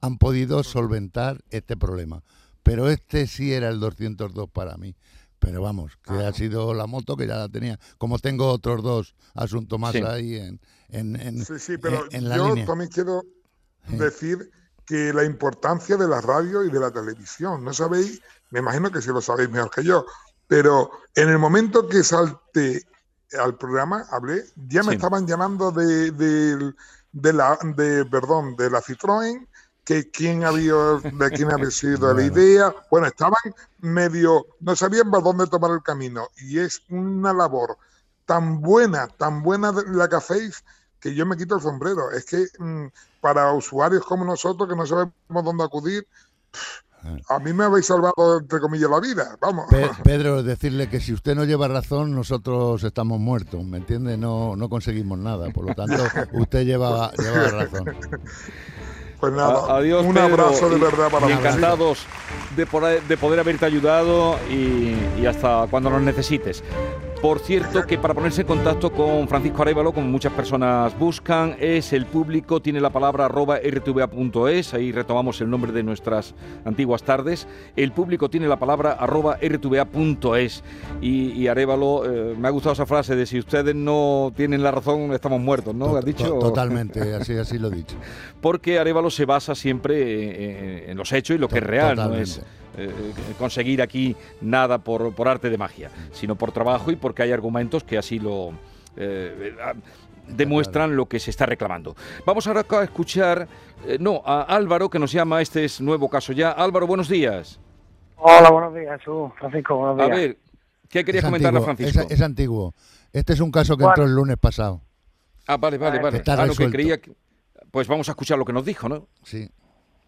han 0.00 0.18
podido 0.18 0.64
solventar 0.64 1.44
este 1.50 1.76
problema. 1.76 2.24
Pero 2.64 2.90
este 2.90 3.28
sí 3.28 3.52
era 3.52 3.68
el 3.68 3.78
202 3.78 4.50
para 4.50 4.76
mí. 4.76 4.96
Pero 5.40 5.62
vamos, 5.62 5.96
que 6.04 6.12
ha 6.12 6.32
sido 6.32 6.74
la 6.74 6.86
moto 6.86 7.16
que 7.16 7.26
ya 7.26 7.36
la 7.36 7.48
tenía. 7.48 7.78
Como 7.98 8.18
tengo 8.18 8.46
otros 8.52 8.82
dos 8.82 9.14
asuntos 9.34 9.78
más 9.80 9.92
Sí. 9.92 10.02
ahí 10.06 10.36
en, 10.36 10.60
en, 10.90 11.16
en- 11.16 11.44
Sí, 11.44 11.58
sí, 11.58 11.78
pero 11.78 12.04
en- 12.10 12.16
en 12.24 12.28
la 12.28 12.36
yo 12.36 12.48
línea. 12.50 12.66
también 12.66 12.90
quiero 12.90 13.22
Sí. 13.88 13.96
decir 13.96 14.50
que 14.84 15.12
la 15.14 15.24
importancia 15.24 15.96
de 15.96 16.06
la 16.06 16.20
radio 16.20 16.62
y 16.64 16.70
de 16.70 16.78
la 16.80 16.90
televisión, 16.90 17.64
no 17.64 17.72
sabéis, 17.72 18.20
me 18.50 18.58
imagino 18.60 18.90
que 18.92 19.00
sí 19.00 19.08
lo 19.08 19.20
sabéis 19.22 19.48
mejor 19.50 19.70
que 19.70 19.82
yo, 19.84 20.04
pero 20.46 20.90
en 21.14 21.28
el 21.30 21.38
momento 21.38 21.88
que 21.88 22.02
salté 22.04 22.84
al 23.38 23.56
programa, 23.56 24.04
hablé, 24.10 24.44
ya 24.68 24.82
me 24.82 24.90
Sí. 24.90 24.96
estaban 24.96 25.26
llamando 25.26 25.70
de, 25.70 26.10
de, 26.10 26.74
de 27.12 27.32
la, 27.32 27.56
de, 27.76 28.04
perdón, 28.04 28.56
de 28.56 28.68
la 28.68 28.82
Citroën, 28.82 29.46
que 29.84 30.10
quién 30.10 30.44
había, 30.44 30.74
de 31.02 31.30
quién 31.30 31.52
había 31.52 31.70
sido 31.70 32.12
la 32.14 32.22
idea. 32.22 32.74
Bueno, 32.90 33.06
estaban 33.06 33.54
medio, 33.80 34.46
no 34.60 34.76
sabían 34.76 35.10
por 35.10 35.22
dónde 35.22 35.46
tomar 35.46 35.72
el 35.72 35.82
camino. 35.82 36.28
Y 36.38 36.58
es 36.58 36.82
una 36.88 37.32
labor 37.32 37.76
tan 38.26 38.60
buena, 38.60 39.08
tan 39.08 39.42
buena 39.42 39.72
la 39.86 40.08
que 40.08 40.16
hacéis, 40.16 40.64
que 41.00 41.14
yo 41.14 41.26
me 41.26 41.36
quito 41.36 41.56
el 41.56 41.62
sombrero. 41.62 42.10
Es 42.10 42.24
que 42.24 42.46
mm, 42.58 42.86
para 43.20 43.52
usuarios 43.52 44.04
como 44.04 44.24
nosotros, 44.24 44.68
que 44.68 44.76
no 44.76 44.86
sabemos 44.86 45.44
dónde 45.44 45.64
acudir, 45.64 46.06
a 47.28 47.38
mí 47.38 47.52
me 47.52 47.64
habéis 47.64 47.86
salvado, 47.86 48.38
entre 48.38 48.60
comillas, 48.60 48.90
la 48.90 49.00
vida, 49.00 49.36
vamos. 49.40 49.66
Pedro, 50.04 50.42
decirle 50.42 50.88
que 50.88 51.00
si 51.00 51.12
usted 51.12 51.34
no 51.34 51.44
lleva 51.44 51.66
razón, 51.68 52.14
nosotros 52.14 52.84
estamos 52.84 53.18
muertos, 53.18 53.64
¿me 53.64 53.78
entiende? 53.78 54.16
No, 54.16 54.54
no 54.56 54.68
conseguimos 54.68 55.18
nada, 55.18 55.50
por 55.50 55.66
lo 55.66 55.74
tanto, 55.74 55.96
usted 56.32 56.64
lleva, 56.64 57.10
lleva 57.12 57.48
razón. 57.48 57.84
Pues 59.20 59.32
nada, 59.34 59.76
adiós, 59.76 60.06
un 60.06 60.16
abrazo 60.16 60.70
de 60.70 60.78
verdad 60.78 61.10
para 61.10 61.28
y 61.28 61.32
encantados 61.32 62.06
de 62.56 62.64
poder, 62.64 63.02
de 63.02 63.16
poder 63.18 63.38
haberte 63.40 63.66
ayudado 63.66 64.38
y, 64.50 64.96
y 65.20 65.26
hasta 65.26 65.66
cuando 65.70 65.90
nos 65.90 66.00
necesites. 66.00 66.64
Por 67.22 67.38
cierto, 67.38 67.86
que 67.86 67.98
para 67.98 68.14
ponerse 68.14 68.40
en 68.40 68.46
contacto 68.46 68.90
con 68.90 69.28
Francisco 69.28 69.60
Arevalo, 69.60 69.92
como 69.92 70.06
muchas 70.06 70.32
personas 70.32 70.98
buscan, 70.98 71.54
es 71.60 71.92
el 71.92 72.06
público, 72.06 72.62
tiene 72.62 72.80
la 72.80 72.88
palabra 72.88 73.26
arroba 73.26 73.58
rtva.es, 73.58 74.72
ahí 74.72 74.90
retomamos 74.90 75.38
el 75.42 75.50
nombre 75.50 75.70
de 75.70 75.82
nuestras 75.82 76.34
antiguas 76.64 77.02
tardes. 77.02 77.46
El 77.76 77.92
público 77.92 78.30
tiene 78.30 78.48
la 78.48 78.58
palabra 78.58 78.92
arroba 78.92 79.36
rtva.es. 79.36 80.64
Y, 81.02 81.32
y 81.32 81.46
Arevalo, 81.48 82.06
eh, 82.06 82.34
me 82.38 82.48
ha 82.48 82.50
gustado 82.52 82.72
esa 82.72 82.86
frase 82.86 83.14
de 83.14 83.26
si 83.26 83.38
ustedes 83.38 83.74
no 83.74 84.32
tienen 84.34 84.62
la 84.62 84.70
razón, 84.70 85.12
estamos 85.12 85.42
muertos, 85.42 85.74
¿no? 85.74 85.94
¿Has 85.96 86.04
dicho? 86.06 86.38
Totalmente, 86.38 87.14
así, 87.14 87.36
así 87.36 87.58
lo 87.58 87.68
he 87.68 87.72
dicho. 87.72 87.96
Porque 88.40 88.78
Arevalo 88.78 89.10
se 89.10 89.26
basa 89.26 89.54
siempre 89.54 90.84
en, 90.84 90.90
en 90.90 90.96
los 90.96 91.12
hechos 91.12 91.36
y 91.36 91.38
lo 91.38 91.48
que 91.48 91.58
es 91.58 91.64
real, 91.64 91.96
no 91.96 92.14
es 92.14 92.40
eh, 92.80 93.12
conseguir 93.38 93.82
aquí 93.82 94.16
nada 94.40 94.78
por, 94.78 95.14
por, 95.14 95.28
arte 95.28 95.50
de 95.50 95.58
magia, 95.58 95.90
sino 96.12 96.36
por 96.36 96.52
trabajo 96.52 96.90
y 96.90 96.96
porque 96.96 97.22
hay 97.22 97.32
argumentos 97.32 97.84
que 97.84 97.98
así 97.98 98.18
lo 98.18 98.52
eh, 98.96 99.54
demuestran 100.26 100.96
lo 100.96 101.06
que 101.06 101.18
se 101.18 101.30
está 101.30 101.46
reclamando. 101.46 101.94
Vamos 102.24 102.46
ahora 102.46 102.64
a 102.68 102.82
escuchar, 102.82 103.46
eh, 103.86 103.98
no, 104.00 104.22
a 104.24 104.42
Álvaro 104.42 104.88
que 104.88 104.98
nos 104.98 105.12
llama, 105.12 105.42
este 105.42 105.64
es 105.64 105.80
nuevo 105.80 106.08
caso 106.08 106.32
ya. 106.32 106.50
Álvaro, 106.52 106.86
buenos 106.86 107.08
días. 107.08 107.60
Hola, 108.16 108.50
buenos 108.50 108.74
días, 108.74 109.00
Francisco, 109.38 109.76
buenos 109.76 109.96
días. 109.96 110.10
A 110.10 110.14
ver, 110.14 110.38
¿qué 110.88 111.04
querías 111.04 111.24
comentarle 111.24 111.58
a 111.58 111.62
Francisco? 111.62 112.00
Es, 112.00 112.10
es, 112.10 112.22
antiguo. 112.22 112.74
Este 113.12 113.32
es 113.32 113.40
un 113.40 113.50
caso 113.50 113.76
que 113.76 113.84
bueno. 113.84 113.92
entró 113.92 114.04
el 114.04 114.14
lunes 114.14 114.36
pasado. 114.36 114.80
Ah, 115.46 115.56
vale, 115.56 115.78
vale, 115.78 116.00
vale. 116.00 116.18
Está 116.18 116.40
ah, 116.40 116.46
no, 116.46 116.54
que 116.54 116.70
creía 116.70 117.00
que... 117.00 117.12
Pues 117.70 117.88
vamos 117.88 118.08
a 118.08 118.12
escuchar 118.12 118.38
lo 118.38 118.44
que 118.44 118.52
nos 118.52 118.64
dijo, 118.64 118.88
¿no? 118.88 119.08
Sí. 119.22 119.50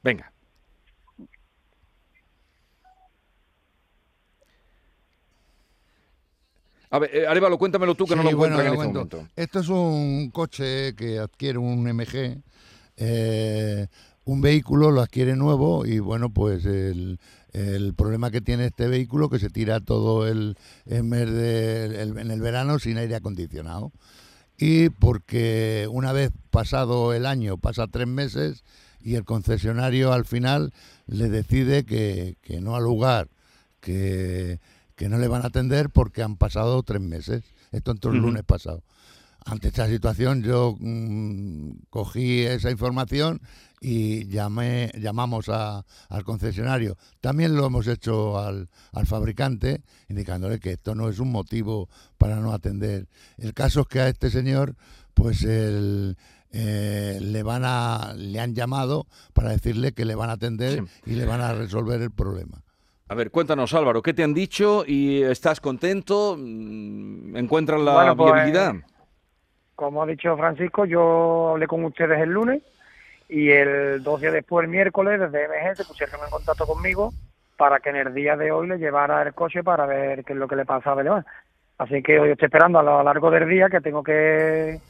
Venga. 0.02 0.32
A 6.92 6.98
ver, 6.98 7.10
eh, 7.16 7.26
Arevalo, 7.26 7.56
cuéntamelo 7.56 7.94
tú 7.94 8.04
que 8.04 8.12
sí, 8.12 8.16
no 8.16 8.22
lo 8.22 8.36
bueno, 8.36 8.54
encuentran 8.56 8.66
en 8.66 8.78
lo 8.78 8.82
este 8.82 8.98
momento. 8.98 9.28
Esto 9.34 9.60
es 9.60 9.68
un 9.70 10.30
coche 10.30 10.94
que 10.94 11.18
adquiere 11.18 11.56
un 11.56 11.90
MG, 11.90 12.42
eh, 12.98 13.86
un 14.26 14.42
vehículo 14.42 14.90
lo 14.90 15.00
adquiere 15.00 15.34
nuevo 15.34 15.86
y 15.86 16.00
bueno, 16.00 16.28
pues 16.28 16.66
el, 16.66 17.18
el, 17.54 17.94
problema 17.94 18.30
que 18.30 18.42
tiene 18.42 18.66
este 18.66 18.88
vehículo 18.88 19.30
que 19.30 19.38
se 19.38 19.48
tira 19.48 19.80
todo 19.80 20.28
el, 20.28 20.58
el 20.84 21.04
mes 21.04 21.32
de, 21.32 22.02
el, 22.02 22.18
en 22.18 22.30
el 22.30 22.42
verano 22.42 22.78
sin 22.78 22.98
aire 22.98 23.16
acondicionado. 23.16 23.90
Y 24.58 24.90
porque 24.90 25.88
una 25.90 26.12
vez 26.12 26.30
pasado 26.50 27.14
el 27.14 27.24
año, 27.24 27.56
pasa 27.56 27.86
tres 27.86 28.06
meses 28.06 28.64
y 29.00 29.14
el 29.14 29.24
concesionario 29.24 30.12
al 30.12 30.26
final 30.26 30.74
le 31.06 31.30
decide 31.30 31.84
que, 31.84 32.36
que 32.42 32.60
no 32.60 32.76
al 32.76 32.84
lugar, 32.84 33.28
que 33.80 34.60
que 35.02 35.08
no 35.08 35.18
le 35.18 35.26
van 35.26 35.42
a 35.42 35.48
atender 35.48 35.90
porque 35.90 36.22
han 36.22 36.36
pasado 36.36 36.80
tres 36.84 37.00
meses. 37.00 37.42
Esto 37.72 37.90
entró 37.90 38.12
el 38.12 38.18
uh 38.18 38.20
-huh. 38.20 38.26
lunes 38.26 38.44
pasado. 38.44 38.84
Ante 39.44 39.66
esta 39.66 39.88
situación 39.88 40.44
yo 40.44 40.76
mmm, 40.78 41.72
cogí 41.90 42.42
esa 42.42 42.70
información 42.70 43.40
y 43.80 44.28
llamé, 44.28 44.92
llamamos 45.00 45.48
a, 45.48 45.84
al 46.08 46.22
concesionario. 46.22 46.96
También 47.20 47.56
lo 47.56 47.66
hemos 47.66 47.88
hecho 47.88 48.38
al, 48.38 48.68
al, 48.92 49.06
fabricante, 49.08 49.82
indicándole 50.08 50.60
que 50.60 50.70
esto 50.70 50.94
no 50.94 51.08
es 51.08 51.18
un 51.18 51.32
motivo 51.32 51.88
para 52.16 52.36
no 52.36 52.52
atender. 52.52 53.08
El 53.38 53.54
caso 53.54 53.80
es 53.80 53.86
que 53.88 53.98
a 54.02 54.08
este 54.08 54.30
señor, 54.30 54.76
pues 55.14 55.42
el, 55.42 56.16
eh, 56.52 57.18
le 57.20 57.42
van 57.42 57.64
a, 57.64 58.14
le 58.16 58.38
han 58.38 58.54
llamado 58.54 59.08
para 59.32 59.50
decirle 59.50 59.94
que 59.94 60.04
le 60.04 60.14
van 60.14 60.30
a 60.30 60.34
atender 60.34 60.84
sí. 61.04 61.10
y 61.10 61.14
le 61.16 61.26
van 61.26 61.40
a 61.40 61.54
resolver 61.54 62.00
el 62.00 62.12
problema. 62.12 62.62
A 63.12 63.14
ver, 63.14 63.30
cuéntanos 63.30 63.74
Álvaro, 63.74 64.00
¿qué 64.00 64.14
te 64.14 64.24
han 64.24 64.32
dicho 64.32 64.84
y 64.86 65.22
estás 65.22 65.60
contento? 65.60 66.34
Mm, 66.38 67.36
¿Encuentras 67.36 67.78
la 67.78 67.92
bueno, 67.92 68.16
pues, 68.16 68.32
viabilidad? 68.32 68.72
Como 69.74 70.02
ha 70.02 70.06
dicho 70.06 70.34
Francisco, 70.34 70.86
yo 70.86 71.50
hablé 71.50 71.66
con 71.66 71.84
ustedes 71.84 72.18
el 72.22 72.30
lunes 72.30 72.62
y 73.28 73.50
el 73.50 74.02
dos 74.02 74.18
días 74.22 74.32
después, 74.32 74.64
el 74.64 74.70
miércoles, 74.70 75.20
desde 75.20 75.46
MG 75.46 75.76
se 75.76 75.84
pusieron 75.84 76.24
en 76.24 76.30
contacto 76.30 76.64
conmigo 76.64 77.12
para 77.58 77.80
que 77.80 77.90
en 77.90 77.96
el 77.96 78.14
día 78.14 78.34
de 78.34 78.50
hoy 78.50 78.66
le 78.66 78.78
llevara 78.78 79.20
el 79.20 79.34
coche 79.34 79.62
para 79.62 79.84
ver 79.84 80.24
qué 80.24 80.32
es 80.32 80.38
lo 80.38 80.48
que 80.48 80.56
le 80.56 80.64
pasaba 80.64 81.02
a 81.02 81.04
León. 81.04 81.26
Así 81.76 82.02
que 82.02 82.18
hoy 82.18 82.30
estoy 82.30 82.46
esperando 82.46 82.78
a 82.78 82.82
lo 82.82 83.02
largo 83.02 83.30
del 83.30 83.46
día 83.46 83.68
que 83.68 83.82
tengo 83.82 84.02
que, 84.02 84.80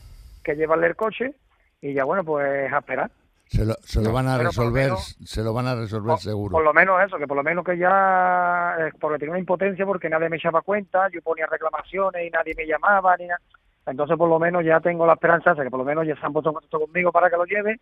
que 0.44 0.54
llevarle 0.54 0.86
el 0.86 0.94
coche 0.94 1.34
y 1.80 1.92
ya 1.92 2.04
bueno, 2.04 2.22
pues 2.22 2.72
a 2.72 2.78
esperar. 2.78 3.10
Se 3.52 3.66
lo, 3.66 3.74
se 3.82 4.00
lo 4.00 4.08
no, 4.08 4.14
van 4.14 4.28
a 4.28 4.38
resolver, 4.38 4.84
menos, 4.84 5.14
se 5.22 5.42
lo 5.42 5.52
van 5.52 5.66
a 5.66 5.74
resolver 5.74 6.12
por, 6.12 6.20
seguro. 6.20 6.52
Por 6.52 6.64
lo 6.64 6.72
menos 6.72 7.02
eso, 7.04 7.18
que 7.18 7.26
por 7.26 7.36
lo 7.36 7.42
menos 7.42 7.62
que 7.62 7.76
ya, 7.76 8.76
eh, 8.78 8.92
porque 8.98 9.18
tenía 9.18 9.32
una 9.32 9.40
impotencia 9.40 9.84
porque 9.84 10.08
nadie 10.08 10.30
me 10.30 10.38
echaba 10.38 10.62
cuenta, 10.62 11.10
yo 11.10 11.20
ponía 11.20 11.44
reclamaciones 11.44 12.26
y 12.26 12.30
nadie 12.30 12.54
me 12.56 12.66
llamaba, 12.66 13.14
ni 13.18 13.26
nada. 13.26 13.42
Entonces 13.84 14.16
por 14.16 14.30
lo 14.30 14.38
menos 14.38 14.64
ya 14.64 14.80
tengo 14.80 15.06
la 15.06 15.12
esperanza 15.12 15.52
de 15.52 15.64
que 15.64 15.70
por 15.70 15.80
lo 15.80 15.84
menos 15.84 16.06
ya 16.06 16.16
se 16.16 16.24
han 16.24 16.32
puesto 16.32 16.48
en 16.48 16.54
contacto 16.54 16.80
conmigo 16.80 17.12
para 17.12 17.28
que 17.28 17.36
lo 17.36 17.44
lleve 17.44 17.78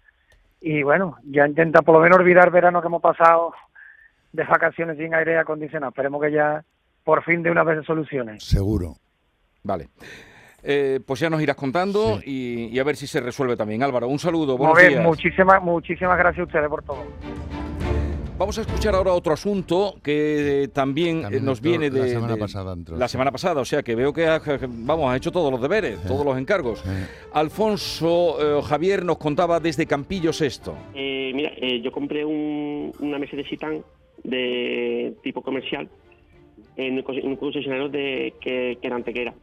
y 0.60 0.82
bueno, 0.82 1.18
ya 1.22 1.46
intenta 1.46 1.82
por 1.82 1.94
lo 1.94 2.00
menos 2.00 2.18
olvidar 2.18 2.46
el 2.46 2.52
verano 2.52 2.80
que 2.80 2.88
hemos 2.88 3.00
pasado 3.00 3.54
de 4.32 4.42
vacaciones 4.42 4.98
sin 4.98 5.14
aire 5.14 5.38
acondicionado. 5.38 5.90
Esperemos 5.90 6.20
que 6.20 6.32
ya 6.32 6.64
por 7.04 7.22
fin 7.22 7.44
de 7.44 7.50
una 7.52 7.62
vez 7.62 7.78
se 7.78 7.84
solucione. 7.84 8.40
Seguro. 8.40 8.96
Vale. 9.62 9.88
Eh, 10.62 11.00
pues 11.05 11.21
ya 11.21 11.31
nos 11.31 11.43
irás 11.43 11.57
contando 11.57 12.21
sí. 12.21 12.69
y, 12.71 12.76
y, 12.76 12.79
a 12.79 12.85
ver 12.85 12.97
si 12.97 13.07
se 13.07 13.21
resuelve 13.21 13.57
también. 13.57 13.83
Álvaro, 13.83 14.09
un 14.09 14.19
saludo, 14.19 14.57
buenos 14.57 14.76
ver, 14.76 14.90
días. 14.90 15.05
Muchísimas, 15.05 15.62
muchísimas 15.62 16.19
gracias 16.19 16.40
a 16.40 16.47
ustedes 16.47 16.69
por 16.69 16.83
todo. 16.83 17.05
Vamos 18.40 18.57
a 18.57 18.62
escuchar 18.62 18.95
ahora 18.95 19.12
otro 19.12 19.35
asunto 19.35 19.97
que 20.02 20.71
también, 20.73 21.21
también 21.21 21.45
nos 21.45 21.61
viene 21.61 21.90
de 21.90 22.00
la 22.00 22.07
semana 22.07 22.33
de, 22.33 22.40
pasada. 22.40 22.73
Entró, 22.73 22.97
la 22.97 23.07
semana 23.07 23.31
pasada, 23.31 23.61
o 23.61 23.67
sea 23.67 23.83
que 23.83 23.95
veo 23.95 24.14
que 24.14 24.26
ha, 24.26 24.40
vamos 24.67 25.12
ha 25.12 25.17
hecho 25.19 25.31
todos 25.31 25.52
los 25.52 25.61
deberes, 25.61 25.99
sí. 25.99 26.09
todos 26.09 26.25
los 26.25 26.38
encargos. 26.38 26.79
Sí. 26.79 26.88
Alfonso 27.35 28.38
eh, 28.40 28.62
Javier 28.62 29.05
nos 29.05 29.19
contaba 29.19 29.61
desde 29.61 29.85
Campillos 29.85 30.40
esto. 30.40 30.75
Eh, 30.95 31.33
mira, 31.35 31.52
eh, 31.55 31.83
yo 31.83 31.93
compré 31.93 32.25
un, 32.25 32.90
una 33.00 33.19
Mercedes 33.19 33.47
Citan 33.47 33.85
de 34.25 35.14
tipo 35.23 35.43
comercial 35.43 35.90
en 36.79 36.95
un 36.95 37.37
concesionario 37.37 37.90
de 37.90 38.33
que, 38.40 38.79
que 38.81 38.87
era 38.87 38.97
Antequera 38.97 39.35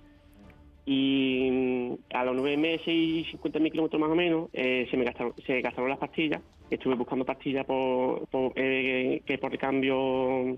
y 0.87 1.49
mm, 1.51 2.15
a 2.15 2.23
los 2.23 2.33
nueve 2.33 2.55
meses 2.55 2.87
y 2.87 3.25
50 3.31 3.59
mil 3.59 3.71
kilómetros 3.71 3.99
más 3.99 4.09
o 4.09 4.15
menos 4.15 4.49
eh, 4.53 4.87
se 4.89 4.95
me 4.95 5.03
gastaron, 5.03 5.33
se 5.45 5.61
gastaron 5.61 5.89
las 5.89 5.99
pastillas. 5.99 6.41
Estuve 6.71 6.95
buscando 6.95 7.25
pastillas 7.25 7.65
por, 7.65 8.27
eh, 8.55 9.21
que 9.25 9.37
por 9.37 9.55
cambio 9.57 10.57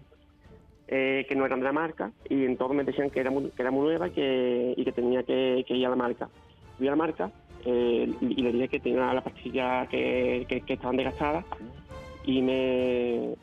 eh, 0.88 1.25
que 1.27 1.36
no 1.36 1.45
eran 1.45 1.59
de 1.59 1.65
la 1.65 1.71
marca 1.71 2.12
y 2.29 2.45
en 2.45 2.57
todo 2.57 2.74
me 2.75 2.83
decían 2.83 3.09
que 3.09 3.19
era 3.19 3.31
muy, 3.31 3.50
que 3.50 3.62
era 3.62 3.71
muy 3.71 3.86
nueva 3.86 4.07
y 4.07 4.12
que, 4.12 4.74
y 4.77 4.86
que 4.86 4.91
tenía 4.91 5.24
que, 5.24 5.65
ir 5.67 5.86
a 5.86 5.89
la 5.89 5.95
marca. 5.95 6.29
Fui 6.77 6.88
a 6.88 6.91
la 6.91 6.95
marca 6.95 7.31
eh, 7.65 8.12
y 8.21 8.41
le 8.41 8.51
dije 8.51 8.67
que 8.67 8.79
tenía 8.79 9.12
las 9.12 9.24
pastillas 9.24 9.89
que, 9.89 10.45
que, 10.48 10.62
que 10.62 10.74
estaban 10.74 10.95
desgastadas 10.95 11.43
y 12.24 12.43
me, 12.43 13.36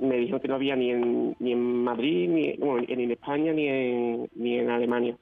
me 0.00 0.16
dijeron 0.16 0.40
que 0.40 0.48
no 0.48 0.56
había 0.56 0.74
ni 0.74 0.90
en, 0.90 1.36
ni 1.38 1.52
en 1.52 1.84
Madrid, 1.84 2.28
ni, 2.28 2.56
bueno, 2.56 2.84
ni 2.88 3.04
en 3.04 3.10
España, 3.12 3.52
ni 3.52 3.68
en, 3.68 4.28
ni 4.34 4.58
en 4.58 4.70
Alemania. 4.70 5.16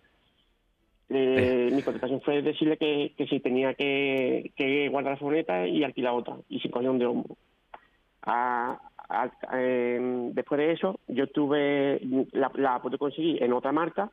Eh, 1.13 1.71
mi 1.73 1.83
contestación 1.83 2.21
fue 2.21 2.41
decirle 2.41 2.77
que, 2.77 3.13
que 3.17 3.27
si 3.27 3.41
tenía 3.41 3.75
que, 3.75 4.53
que, 4.55 4.89
guardar 4.89 5.15
la 5.15 5.19
furgoneta 5.19 5.67
y 5.67 5.83
alquilar 5.83 6.15
otra, 6.15 6.37
y 6.49 6.61
sin 6.61 6.71
cojón 6.71 7.01
de 7.01 7.07
hombro. 7.07 7.37
A, 8.23 8.79
a, 9.09 9.31
eh, 9.55 9.99
después 10.33 10.59
de 10.59 10.73
eso, 10.73 11.01
yo 11.09 11.27
tuve, 11.27 12.01
la, 12.31 12.53
la 12.55 12.81
pude 12.81 12.97
conseguir 12.97 13.43
en 13.43 13.53
otra 13.53 13.73
marca 13.73 14.13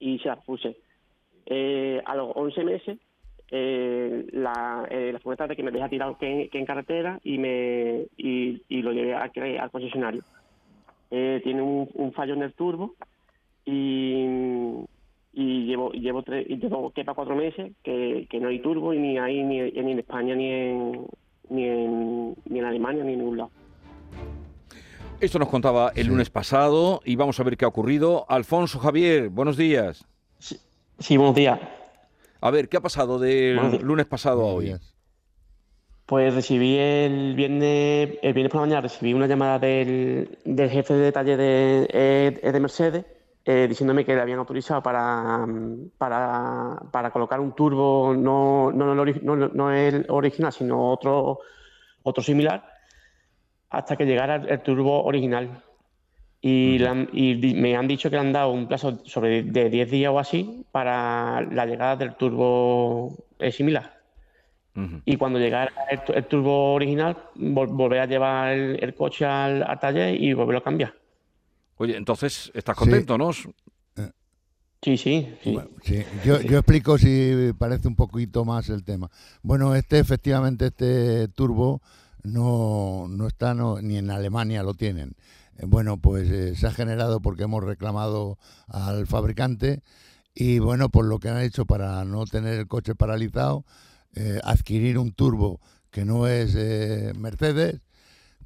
y 0.00 0.18
se 0.18 0.28
la 0.28 0.36
puse. 0.36 0.76
Eh, 1.46 2.02
a 2.04 2.16
los 2.16 2.32
11 2.34 2.64
meses, 2.64 2.98
eh, 3.52 4.26
la, 4.32 4.88
la 4.90 5.18
furgoneta 5.20 5.46
de 5.46 5.54
que 5.56 5.62
me 5.62 5.70
deja 5.70 5.88
tirado 5.88 6.18
que, 6.18 6.48
que 6.50 6.58
en 6.58 6.66
carretera 6.66 7.20
y 7.22 7.38
me 7.38 8.06
y, 8.16 8.60
y 8.68 8.82
lo 8.82 8.92
llevé 8.92 9.14
a, 9.14 9.30
al 9.62 9.70
concesionario. 9.70 10.24
tiene 11.08 11.62
un, 11.62 11.88
un 11.94 12.12
fallo 12.12 12.34
en 12.34 12.42
el 12.42 12.52
turbo 12.52 12.96
y 13.64 14.24
y 15.32 15.66
llevo 15.66 15.92
llevo 15.92 16.22
tres 16.22 16.46
llevo 16.48 16.90
que 16.90 17.04
para 17.04 17.14
cuatro 17.14 17.36
meses 17.36 17.72
que, 17.82 18.26
que 18.28 18.40
no 18.40 18.48
hay 18.48 18.60
turbo 18.60 18.92
y 18.92 18.98
ni 18.98 19.18
hay 19.18 19.42
ni, 19.42 19.60
ni 19.60 19.92
en 19.92 19.98
España 19.98 20.34
ni 20.34 20.50
en 20.50 21.06
ni 21.48 21.64
en, 21.64 22.34
ni 22.46 22.58
en 22.58 22.64
Alemania 22.64 23.04
ni 23.04 23.12
en 23.12 23.18
ningún 23.18 23.38
lado. 23.38 23.50
Esto 25.20 25.38
nos 25.38 25.48
contaba 25.48 25.92
el 25.94 26.06
lunes 26.06 26.30
pasado 26.30 27.00
y 27.04 27.14
vamos 27.16 27.38
a 27.38 27.42
ver 27.42 27.56
qué 27.56 27.66
ha 27.66 27.68
ocurrido. 27.68 28.24
Alfonso 28.28 28.78
Javier, 28.78 29.28
buenos 29.28 29.56
días. 29.56 30.06
Sí, 30.38 31.16
buenos 31.16 31.34
días. 31.34 31.60
A 32.40 32.50
ver, 32.50 32.68
¿qué 32.68 32.78
ha 32.78 32.80
pasado 32.80 33.18
del 33.18 33.82
lunes 33.82 34.06
pasado 34.06 34.42
a 34.42 34.54
hoy? 34.54 34.76
Pues 36.06 36.34
recibí 36.34 36.76
el 36.78 37.34
viernes, 37.34 38.18
el 38.22 38.32
viernes 38.32 38.50
por 38.50 38.62
la 38.62 38.66
mañana 38.66 38.80
recibí 38.80 39.12
una 39.12 39.26
llamada 39.26 39.58
del, 39.58 40.38
del 40.44 40.70
jefe 40.70 40.94
de 40.94 41.00
detalle 41.00 41.36
de, 41.36 41.88
eh, 41.92 42.50
de 42.52 42.60
Mercedes 42.60 43.04
eh, 43.44 43.66
diciéndome 43.68 44.04
que 44.04 44.14
le 44.14 44.20
habían 44.20 44.38
autorizado 44.38 44.82
para, 44.82 45.46
mm, 45.46 45.90
para, 45.98 46.78
para 46.90 47.10
colocar 47.10 47.40
un 47.40 47.52
turbo, 47.54 48.14
no, 48.16 48.70
no, 48.72 48.92
el 48.92 48.98
ori- 48.98 49.22
no, 49.22 49.36
no 49.36 49.72
el 49.72 50.04
original, 50.08 50.52
sino 50.52 50.90
otro, 50.90 51.40
otro 52.02 52.22
similar, 52.22 52.64
hasta 53.70 53.96
que 53.96 54.04
llegara 54.04 54.36
el, 54.36 54.48
el 54.48 54.60
turbo 54.60 55.04
original. 55.04 55.62
Y, 56.42 56.82
han- 56.84 57.08
y 57.12 57.34
me 57.54 57.76
han 57.76 57.86
dicho 57.86 58.08
que 58.08 58.16
le 58.16 58.20
han 58.20 58.32
dado 58.32 58.50
un 58.52 58.66
plazo 58.66 59.00
sobre 59.04 59.42
de 59.42 59.68
10 59.68 59.90
días 59.90 60.10
o 60.12 60.18
así 60.18 60.64
para 60.72 61.42
la 61.42 61.66
llegada 61.66 61.96
del 61.96 62.14
turbo 62.14 63.14
eh, 63.38 63.52
similar. 63.52 63.98
Y 65.04 65.16
cuando 65.16 65.38
llegara 65.38 65.70
el, 65.90 66.00
el 66.14 66.24
turbo 66.26 66.72
original, 66.74 67.16
vol- 67.36 67.68
volver 67.76 68.00
a 68.00 68.06
llevar 68.06 68.52
el, 68.52 68.82
el 68.82 68.94
coche 68.94 69.26
al, 69.26 69.62
al 69.62 69.78
taller 69.78 70.14
y 70.14 70.32
volverlo 70.32 70.58
a 70.60 70.64
cambiar. 70.64 70.94
Oye, 71.80 71.96
entonces, 71.96 72.50
¿estás 72.52 72.76
contento, 72.76 73.16
no? 73.16 73.32
Sí, 73.32 74.98
sí, 74.98 75.26
sí. 75.42 75.58
Sí, 75.82 76.02
yo, 76.26 76.38
yo 76.42 76.58
explico 76.58 76.98
si 76.98 77.52
parece 77.58 77.88
un 77.88 77.96
poquito 77.96 78.44
más 78.44 78.68
el 78.68 78.84
tema. 78.84 79.10
Bueno, 79.42 79.74
este 79.74 79.98
efectivamente, 79.98 80.66
este 80.66 81.28
turbo 81.28 81.80
no, 82.22 83.06
no 83.08 83.26
está 83.26 83.54
no- 83.54 83.80
ni 83.80 83.96
en 83.96 84.10
Alemania 84.10 84.62
lo 84.62 84.74
tienen. 84.74 85.14
Eh, 85.56 85.64
Bueno, 85.66 85.96
pues 85.96 86.28
eh, 86.30 86.54
se 86.54 86.66
ha 86.66 86.70
generado 86.70 87.20
porque 87.20 87.44
hemos 87.44 87.64
reclamado 87.64 88.38
al 88.68 89.06
fabricante 89.06 89.82
y 90.34 90.58
bueno, 90.58 90.90
pues 90.90 91.06
lo 91.06 91.18
que 91.18 91.30
han 91.30 91.40
hecho 91.40 91.64
para 91.64 92.04
no 92.04 92.26
tener 92.26 92.58
el 92.58 92.66
coche 92.68 92.94
paralizado, 92.94 93.64
eh, 94.14 94.38
adquirir 94.44 94.98
un 94.98 95.12
turbo 95.12 95.60
que 95.90 96.04
no 96.04 96.26
es 96.26 96.54
eh, 96.56 97.12
Mercedes, 97.16 97.80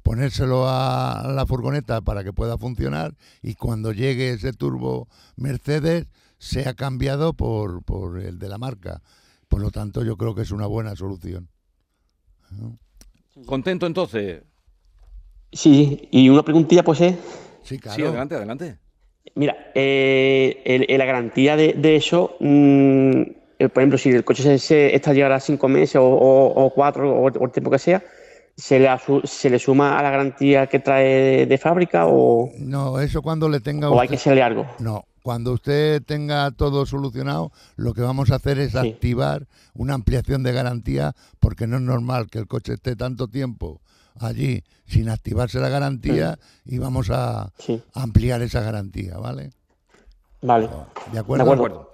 ponérselo 0.05 0.65
a 0.69 1.31
la 1.33 1.47
furgoneta 1.47 1.99
para 1.99 2.23
que 2.23 2.31
pueda 2.31 2.59
funcionar 2.59 3.15
y 3.41 3.55
cuando 3.55 3.91
llegue 3.91 4.29
ese 4.29 4.53
turbo 4.53 5.07
Mercedes 5.35 6.05
sea 6.37 6.75
cambiado 6.75 7.33
por, 7.33 7.81
por 7.83 8.19
el 8.19 8.37
de 8.37 8.47
la 8.47 8.59
marca. 8.59 9.01
Por 9.47 9.61
lo 9.61 9.71
tanto, 9.71 10.03
yo 10.03 10.15
creo 10.15 10.35
que 10.35 10.43
es 10.43 10.51
una 10.51 10.67
buena 10.67 10.95
solución. 10.95 11.49
¿Contento 13.47 13.87
entonces? 13.87 14.43
Sí, 15.51 16.07
y 16.11 16.29
una 16.29 16.43
preguntilla 16.43 16.83
pues 16.83 17.01
es, 17.01 17.15
Sí, 17.63 17.79
Sí, 17.81 18.03
adelante, 18.03 18.35
adelante. 18.35 18.77
mira, 19.33 19.71
eh, 19.73 20.61
el- 20.65 20.85
el- 20.87 20.99
la 20.99 21.05
garantía 21.05 21.55
de, 21.57 21.73
de 21.73 21.95
eso, 21.95 22.35
mm, 22.39 23.21
eh, 23.57 23.69
por 23.69 23.81
ejemplo, 23.81 23.97
si 23.97 24.09
el 24.11 24.23
coche 24.23 24.43
se, 24.43 24.59
se 24.59 24.95
está 24.95 25.13
llegará 25.13 25.39
cinco 25.39 25.67
meses 25.67 25.95
o, 25.95 26.03
o- 26.05 26.63
o 26.65 26.69
cuatro 26.75 27.11
o, 27.11 27.23
o 27.25 27.45
el 27.45 27.51
tiempo 27.51 27.71
que 27.71 27.79
sea, 27.79 28.03
¿se 28.57 28.79
le, 28.79 28.89
asu- 28.89 29.25
se 29.25 29.49
le 29.49 29.59
suma 29.59 29.97
a 29.99 30.03
la 30.03 30.09
garantía 30.11 30.67
que 30.67 30.79
trae 30.79 31.05
de, 31.05 31.45
de 31.45 31.57
fábrica 31.57 32.05
o, 32.07 32.51
No, 32.57 32.99
eso 32.99 33.21
cuando 33.21 33.49
le 33.49 33.59
tenga 33.59 33.89
o 33.89 33.99
hay 33.99 34.07
que 34.07 34.15
hacerle 34.15 34.41
algo? 34.43 34.65
No, 34.79 35.05
cuando 35.23 35.51
usted 35.53 36.01
tenga 36.03 36.51
todo 36.51 36.85
solucionado, 36.85 37.51
lo 37.75 37.93
que 37.93 38.01
vamos 38.01 38.31
a 38.31 38.35
hacer 38.35 38.59
es 38.59 38.75
activar 38.75 39.47
una 39.73 39.93
ampliación 39.95 40.43
de 40.43 40.53
garantía, 40.53 41.13
porque 41.39 41.67
no 41.67 41.77
es 41.77 41.81
normal 41.81 42.27
que 42.29 42.39
el 42.39 42.47
coche 42.47 42.73
esté 42.73 42.95
tanto 42.95 43.27
tiempo 43.27 43.81
allí 44.19 44.63
sin 44.85 45.09
activarse 45.09 45.59
la 45.59 45.67
garantía 45.69 46.37
y 46.63 46.77
vamos 46.77 47.09
a 47.09 47.51
ampliar 47.93 48.41
esa 48.41 48.61
garantía, 48.61 49.17
¿vale? 49.17 49.49
Vale. 50.41 50.69
¿De 51.11 51.19
acuerdo? 51.19 51.43
De 51.45 51.51
acuerdo. 51.53 51.91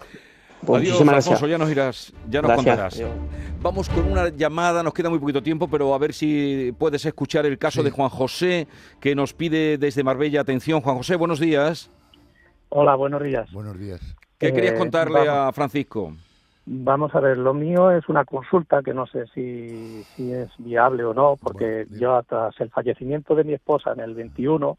Adiós, 0.67 1.01
Alfonso, 1.01 1.31
gracias. 1.31 1.41
ya 1.49 1.57
nos 1.57 1.71
irás, 1.71 2.13
ya 2.29 2.41
nos 2.41 2.51
Gracias. 2.51 2.95
contarás. 2.99 3.61
Vamos 3.61 3.89
con 3.89 4.11
una 4.11 4.29
llamada, 4.29 4.83
nos 4.83 4.93
queda 4.93 5.09
muy 5.09 5.19
poquito 5.19 5.41
tiempo, 5.41 5.67
pero 5.67 5.93
a 5.93 5.97
ver 5.97 6.13
si 6.13 6.73
puedes 6.77 7.05
escuchar 7.05 7.45
el 7.45 7.57
caso 7.57 7.83
de 7.83 7.91
Juan 7.91 8.09
José, 8.09 8.67
que 8.99 9.15
nos 9.15 9.33
pide 9.33 9.77
desde 9.77 10.03
Marbella 10.03 10.41
atención. 10.41 10.81
Juan 10.81 10.97
José, 10.97 11.15
buenos 11.15 11.39
días. 11.39 11.89
Hola, 12.69 12.95
buenos 12.95 13.21
días. 13.23 13.51
Buenos 13.51 13.77
días. 13.79 13.99
¿Qué 14.37 14.47
Eh, 14.47 14.53
querías 14.53 14.73
contarle 14.75 15.19
vamos. 15.27 15.49
a 15.49 15.51
Francisco? 15.51 16.13
Vamos 16.65 17.13
a 17.15 17.19
ver, 17.19 17.37
lo 17.37 17.53
mío 17.55 17.91
es 17.91 18.07
una 18.07 18.23
consulta 18.23 18.81
que 18.83 18.93
no 18.93 19.07
sé 19.07 19.25
si, 19.33 20.03
si 20.15 20.31
es 20.31 20.49
viable 20.59 21.03
o 21.03 21.13
no, 21.13 21.35
porque 21.41 21.85
yo 21.89 22.21
tras 22.23 22.53
el 22.61 22.69
fallecimiento 22.69 23.33
de 23.35 23.43
mi 23.43 23.53
esposa 23.53 23.93
en 23.93 23.99
el 23.99 24.13
21 24.13 24.77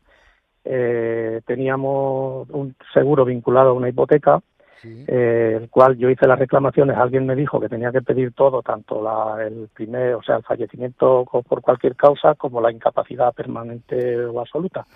eh, 0.64 1.40
teníamos 1.45 2.49
un 2.51 2.75
seguro 2.95 3.25
vinculado 3.25 3.71
a 3.71 3.73
una 3.73 3.88
hipoteca, 3.88 4.40
eh, 4.85 5.59
el 5.61 5.71
cual 5.71 5.97
yo 5.97 6.11
hice 6.11 6.27
las 6.27 6.38
reclamaciones, 6.38 6.97
alguien 6.97 7.27
me 7.27 7.37
dijo 7.37 7.61
que 7.61 7.68
tenía 7.68 7.92
que 7.92 8.03
pedir 8.03 8.33
todo, 8.33 8.62
tanto 8.62 9.03
la, 9.03 9.45
el 9.45 9.68
primer, 9.73 10.14
o 10.14 10.23
sea, 10.23 10.37
el 10.37 10.42
fallecimiento 10.42 11.25
por 11.25 11.62
cualquier 11.62 11.97
causa 11.97 12.35
como 12.35 12.61
la 12.61 12.73
incapacidad 12.73 13.33
permanente 13.33 14.25
o 14.25 14.40
absoluta. 14.40 14.87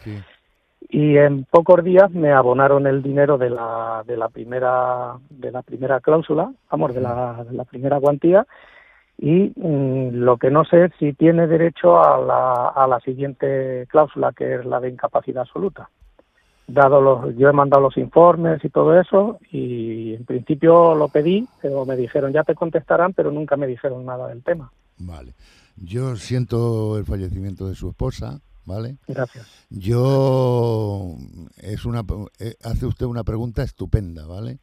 y 0.89 1.17
en 1.17 1.45
pocos 1.45 1.83
días 1.83 2.11
me 2.11 2.33
abonaron 2.33 2.87
el 2.87 3.03
dinero 3.03 3.39
de 3.39 3.51
la 3.51 4.05
de 4.07 4.17
la 4.17 4.29
primera 4.29 5.15
de 5.31 5.51
la 5.51 5.63
primera 5.63 6.01
cláusula 6.01 6.53
vamos 6.71 6.95
de 6.95 7.01
la, 7.01 7.45
de 7.49 7.57
la 7.57 7.65
primera 7.65 7.99
cuantía 7.99 8.47
y 9.19 9.53
mm, 9.57 10.11
lo 10.13 10.37
que 10.37 10.51
no 10.51 10.65
sé 10.65 10.85
es 10.85 10.93
si 10.99 11.15
tiene 11.15 11.47
derecho 11.47 11.99
a 11.99 12.19
la, 12.19 12.69
a 12.69 12.87
la 12.87 13.01
siguiente 13.01 13.87
cláusula 13.89 14.33
que 14.33 14.57
es 14.57 14.67
la 14.67 14.79
de 14.79 14.91
incapacidad 14.91 15.43
absoluta 15.43 15.89
dado 16.67 17.01
los 17.01 17.37
yo 17.37 17.49
he 17.49 17.53
mandado 17.53 17.83
los 17.83 17.97
informes 17.97 18.65
y 18.65 18.69
todo 18.71 18.99
eso 19.01 19.39
y 19.51 20.15
en 20.15 20.25
principio 20.25 20.95
lo 20.95 21.09
pedí 21.09 21.47
pero 21.63 21.85
me 21.85 21.97
dijeron 21.97 22.33
ya 22.33 22.43
te 22.43 22.55
contestarán 22.55 23.13
pero 23.13 23.31
nunca 23.31 23.57
me 23.57 23.67
dijeron 23.67 24.05
nada 24.05 24.29
del 24.29 24.43
tema 24.43 24.71
Vale. 24.99 25.35
Yo 25.77 26.17
siento 26.17 26.97
el 26.99 27.05
fallecimiento 27.05 27.69
de 27.69 27.75
su 27.75 27.91
esposa, 27.91 28.41
¿vale? 28.65 28.97
gracias 29.07 29.47
Yo 29.69 31.17
es 31.59 31.85
una 31.85 32.03
eh, 32.39 32.55
hace 32.63 32.87
usted 32.87 33.07
una 33.07 33.25
pregunta 33.25 33.63
estupenda, 33.63 34.27
¿vale? 34.27 34.59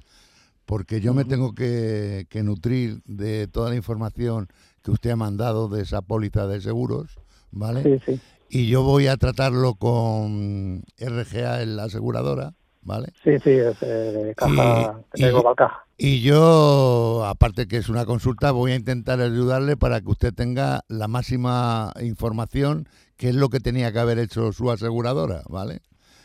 Porque 0.66 1.02
yo 1.02 1.14
me 1.14 1.26
tengo 1.26 1.54
que, 1.54 2.26
que 2.30 2.42
nutrir 2.42 3.04
de 3.04 3.48
toda 3.48 3.70
la 3.70 3.76
información 3.76 4.48
que 4.82 4.92
usted 4.92 5.12
ha 5.12 5.16
mandado 5.16 5.68
de 5.68 5.82
esa 5.82 6.02
póliza 6.02 6.48
de 6.48 6.62
seguros, 6.62 7.20
¿vale? 7.52 7.84
Sí, 7.84 8.00
sí. 8.06 8.22
Y 8.56 8.68
yo 8.68 8.84
voy 8.84 9.08
a 9.08 9.18
tratarlo 9.18 9.74
con 9.74 10.84
RGA 11.00 11.64
en 11.64 11.76
la 11.76 11.86
aseguradora, 11.86 12.54
¿vale? 12.84 13.08
sí 13.24 13.32
sí 13.44 13.50
es 13.50 13.76
eh, 13.82 14.32
caja 14.38 15.04
Y- 15.16 15.18
de 15.18 15.30
y- 15.30 15.34
Caja 15.58 15.86
Y 15.98 16.22
yo, 16.22 17.26
aparte 17.26 17.68
que 17.68 17.78
es 17.78 17.90
una 17.90 18.06
consulta, 18.06 18.52
voy 18.52 18.74
a 18.74 18.76
intentar 18.76 19.20
ayudarle 19.22 19.76
para 19.76 20.02
que 20.02 20.10
usted 20.12 20.36
tenga 20.36 20.82
la 20.88 21.08
máxima 21.08 21.94
información, 22.00 22.88
que 23.18 23.30
es 23.30 23.36
lo 23.36 23.50
que 23.50 23.60
tenía 23.60 23.92
que 23.92 23.98
haber 23.98 24.20
hecho 24.20 24.54
su 24.54 24.70
aseguradora, 24.70 25.42
¿vale? 25.50 25.82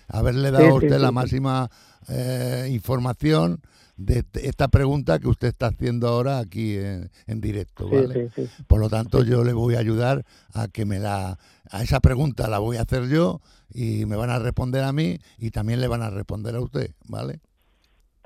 Haberle 0.06 0.50
dado 0.50 0.64
Sí, 0.66 0.70
a 0.70 0.74
usted 0.74 0.96
sí, 0.96 1.00
la 1.02 1.08
sí. 1.08 1.14
máxima 1.14 1.70
eh, 2.10 2.68
información 2.70 3.62
de 3.98 4.24
esta 4.34 4.68
pregunta 4.68 5.18
que 5.18 5.28
usted 5.28 5.48
está 5.48 5.66
haciendo 5.66 6.08
ahora 6.08 6.38
aquí 6.38 6.76
en, 6.76 7.10
en 7.26 7.40
directo, 7.40 7.88
Sí, 7.88 7.96
¿vale? 7.96 8.30
sí, 8.36 8.42
sí. 8.46 8.64
Por 8.66 8.80
lo 8.80 8.88
tanto, 8.88 9.24
yo 9.24 9.42
le 9.44 9.52
voy 9.52 9.74
a 9.74 9.80
ayudar 9.80 10.24
a 10.54 10.68
que 10.68 10.84
me 10.86 10.98
la... 11.00 11.38
A 11.70 11.82
esa 11.82 12.00
pregunta 12.00 12.48
la 12.48 12.58
voy 12.58 12.76
a 12.76 12.82
hacer 12.82 13.08
yo 13.08 13.40
y 13.70 14.06
me 14.06 14.16
van 14.16 14.30
a 14.30 14.38
responder 14.38 14.84
a 14.84 14.92
mí 14.92 15.18
y 15.38 15.50
también 15.50 15.80
le 15.80 15.88
van 15.88 16.02
a 16.02 16.10
responder 16.10 16.56
a 16.56 16.60
usted, 16.60 16.94
¿vale? 17.06 17.40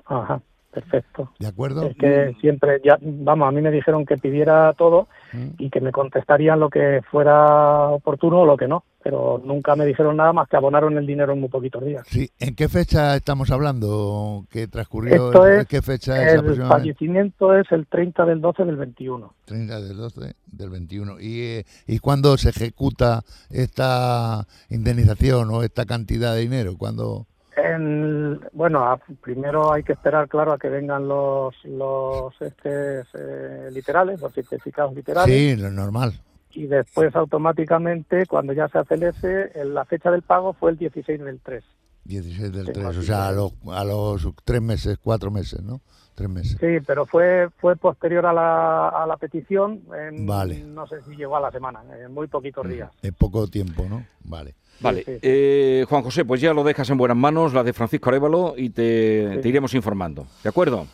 Ajá, 0.05 0.41
perfecto. 0.73 1.31
¿De 1.39 1.47
acuerdo? 1.47 1.83
Es 1.83 1.95
que 1.97 2.35
siempre, 2.41 2.81
ya, 2.83 2.97
vamos, 3.01 3.47
a 3.47 3.51
mí 3.51 3.61
me 3.61 3.71
dijeron 3.71 4.05
que 4.05 4.17
pidiera 4.17 4.73
todo 4.73 5.07
Mm. 5.33 5.55
y 5.57 5.69
que 5.69 5.81
me 5.81 5.91
contestarían 5.91 6.59
lo 6.59 6.69
que 6.69 7.01
fuera 7.09 7.89
oportuno 7.89 8.41
o 8.41 8.45
lo 8.45 8.55
que 8.55 8.67
no, 8.67 8.83
pero 9.01 9.41
nunca 9.43 9.75
me 9.75 9.85
dijeron 9.85 10.17
nada 10.17 10.31
más 10.31 10.47
que 10.47 10.55
abonaron 10.55 10.95
el 10.97 11.07
dinero 11.07 11.33
en 11.33 11.39
muy 11.39 11.49
poquitos 11.49 11.83
días. 11.83 12.05
Sí, 12.07 12.29
¿en 12.39 12.55
qué 12.55 12.69
fecha 12.69 13.15
estamos 13.15 13.49
hablando? 13.49 14.45
¿Qué 14.51 14.67
transcurrió? 14.67 15.27
Esto 15.27 15.47
¿En 15.47 15.61
es, 15.61 15.67
¿Qué 15.67 15.81
fecha 15.81 16.27
es 16.27 16.35
el 16.35 16.63
fallecimiento 16.67 17.55
es 17.57 17.71
el 17.71 17.87
30 17.87 18.25
del 18.25 18.41
12 18.41 18.63
del 18.65 18.77
21. 18.77 19.33
30 19.45 19.81
del 19.81 19.97
12 19.97 20.35
del 20.45 20.69
21. 20.69 21.19
¿Y, 21.19 21.41
eh, 21.41 21.65
¿Y 21.87 21.97
cuándo 21.97 22.37
se 22.37 22.49
ejecuta 22.49 23.23
esta 23.49 24.45
indemnización 24.69 25.49
o 25.49 25.63
esta 25.63 25.85
cantidad 25.85 26.35
de 26.35 26.41
dinero? 26.41 26.77
¿Cuándo? 26.77 27.25
En, 27.55 28.39
bueno, 28.53 28.79
a- 28.83 28.97
primero 29.21 29.71
hay 29.71 29.83
que 29.83 29.93
esperar, 29.93 30.27
claro, 30.27 30.53
a 30.53 30.57
que 30.57 30.69
vengan 30.69 31.07
los 31.07 31.53
los 31.65 32.33
este, 32.41 33.01
eh, 33.13 33.69
literales, 33.71 34.21
los 34.21 34.33
certificados 34.33 34.93
literales. 34.93 35.35
Sí, 35.35 35.55
lo 35.55 35.69
normal. 35.71 36.13
y 36.55 36.67
después 36.67 37.15
automáticamente 37.15 38.25
cuando 38.27 38.53
ya 38.53 38.67
se 38.67 38.77
hace 38.79 38.93
el 38.95 39.03
S, 39.03 39.51
la 39.65 39.85
fecha 39.85 40.11
del 40.11 40.21
pago 40.21 40.53
fue 40.53 40.71
el 40.71 40.77
16 40.77 41.19
del 41.23 41.39
3. 41.41 41.63
16 42.05 42.51
del 42.51 42.65
Tengo 42.71 42.89
3, 42.89 42.97
o 42.97 43.01
sea, 43.03 43.27
a 43.29 43.31
los, 43.31 43.53
a 43.71 43.83
los 43.83 44.27
tres 44.43 44.61
meses, 44.61 44.97
cuatro 45.01 45.31
meses, 45.31 45.61
¿no? 45.63 45.79
tres 46.15 46.29
meses. 46.29 46.57
Sí, 46.59 46.83
pero 46.85 47.07
fue 47.07 47.49
fue 47.57 47.75
posterior 47.75 48.25
a 48.27 48.33
la, 48.33 48.89
a 48.89 49.07
la 49.07 49.17
petición. 49.17 49.81
en- 49.97 50.27
Vale. 50.27 50.63
No 50.63 50.85
sé 50.85 51.01
si 51.01 51.15
llegó 51.15 51.37
a 51.37 51.39
la 51.39 51.49
semana, 51.49 51.81
en 51.97 52.13
muy 52.13 52.27
poquitos 52.27 52.67
días. 52.69 52.91
Es 53.01 53.13
poco 53.13 53.47
tiempo, 53.47 53.85
¿no? 53.89 54.05
Vale. 54.23 54.53
Vale, 54.79 55.03
sí, 55.05 55.11
sí. 55.13 55.19
eh, 55.21 55.85
Juan 55.87 56.03
José, 56.03 56.25
pues 56.25 56.41
ya 56.41 56.53
lo 56.53 56.63
dejas 56.63 56.89
en 56.89 56.97
buenas 56.97 57.17
manos, 57.17 57.53
la 57.53 57.63
de 57.63 57.73
Francisco 57.73 58.09
Arevalo, 58.09 58.53
y 58.57 58.69
te, 58.69 59.35
Sí. 59.35 59.41
te 59.41 59.49
iremos 59.49 59.73
informando. 59.73 60.27
¿De 60.43 60.49
acuerdo? 60.49 60.87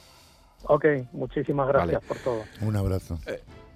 Ok, 0.63 0.85
muchísimas 1.13 1.67
gracias 1.67 1.93
Vale. 2.01 2.07
por 2.07 2.17
todo. 2.17 2.41
Un 2.61 2.75
abrazo. 2.75 3.17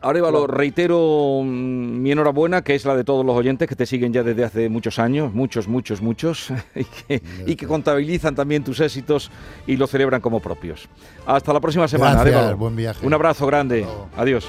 Arevalo, 0.02 0.48
reitero 0.48 1.40
mm, 1.44 2.02
mi 2.02 2.12
enhorabuena, 2.12 2.62
que 2.62 2.76
es 2.76 2.84
la 2.84 2.94
de 2.96 3.06
todos 3.06 3.26
los 3.26 3.36
oyentes 3.38 3.70
que 3.70 3.76
te 3.78 3.86
siguen 3.86 4.12
ya 4.12 4.22
desde 4.22 4.44
hace 4.44 4.68
muchos 4.68 5.00
años, 5.00 5.34
muchos, 5.34 5.68
muchos, 5.70 6.02
muchos, 6.02 6.52
y 6.76 6.84
que, 6.84 7.24
y 7.48 7.56
que 7.56 7.66
contabilizan 7.66 8.36
también 8.36 8.64
tus 8.66 8.82
éxitos 8.82 9.32
y 9.66 9.78
los 9.78 9.90
celebran 9.90 10.20
como 10.20 10.42
propios. 10.42 10.90
Hasta 11.26 11.54
la 11.54 11.62
próxima 11.62 11.88
semana, 11.88 12.16
Gracias, 12.16 12.36
Arévalo. 12.36 12.58
buen 12.58 12.76
viaje. 12.76 13.06
Un 13.08 13.14
abrazo 13.14 13.48
grande. 13.48 13.88
Adiós. 14.18 14.46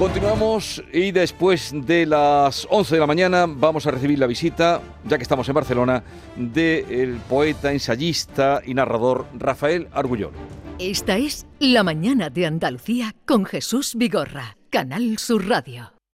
Continuamos 0.00 0.82
y 0.94 1.12
después 1.12 1.74
de 1.74 2.06
las 2.06 2.66
11 2.70 2.94
de 2.94 3.00
la 3.00 3.06
mañana 3.06 3.44
vamos 3.46 3.86
a 3.86 3.90
recibir 3.90 4.18
la 4.18 4.26
visita, 4.26 4.80
ya 5.04 5.18
que 5.18 5.22
estamos 5.22 5.46
en 5.46 5.54
Barcelona, 5.54 6.02
del 6.36 7.18
poeta, 7.28 7.70
ensayista 7.70 8.62
y 8.64 8.72
narrador 8.72 9.26
Rafael 9.34 9.88
Argullón. 9.92 10.32
Esta 10.78 11.18
es 11.18 11.46
La 11.58 11.82
Mañana 11.82 12.30
de 12.30 12.46
Andalucía 12.46 13.14
con 13.26 13.44
Jesús 13.44 13.94
Vigorra, 13.94 14.56
Canal 14.70 15.18
Sur 15.18 15.46
Radio. 15.46 15.99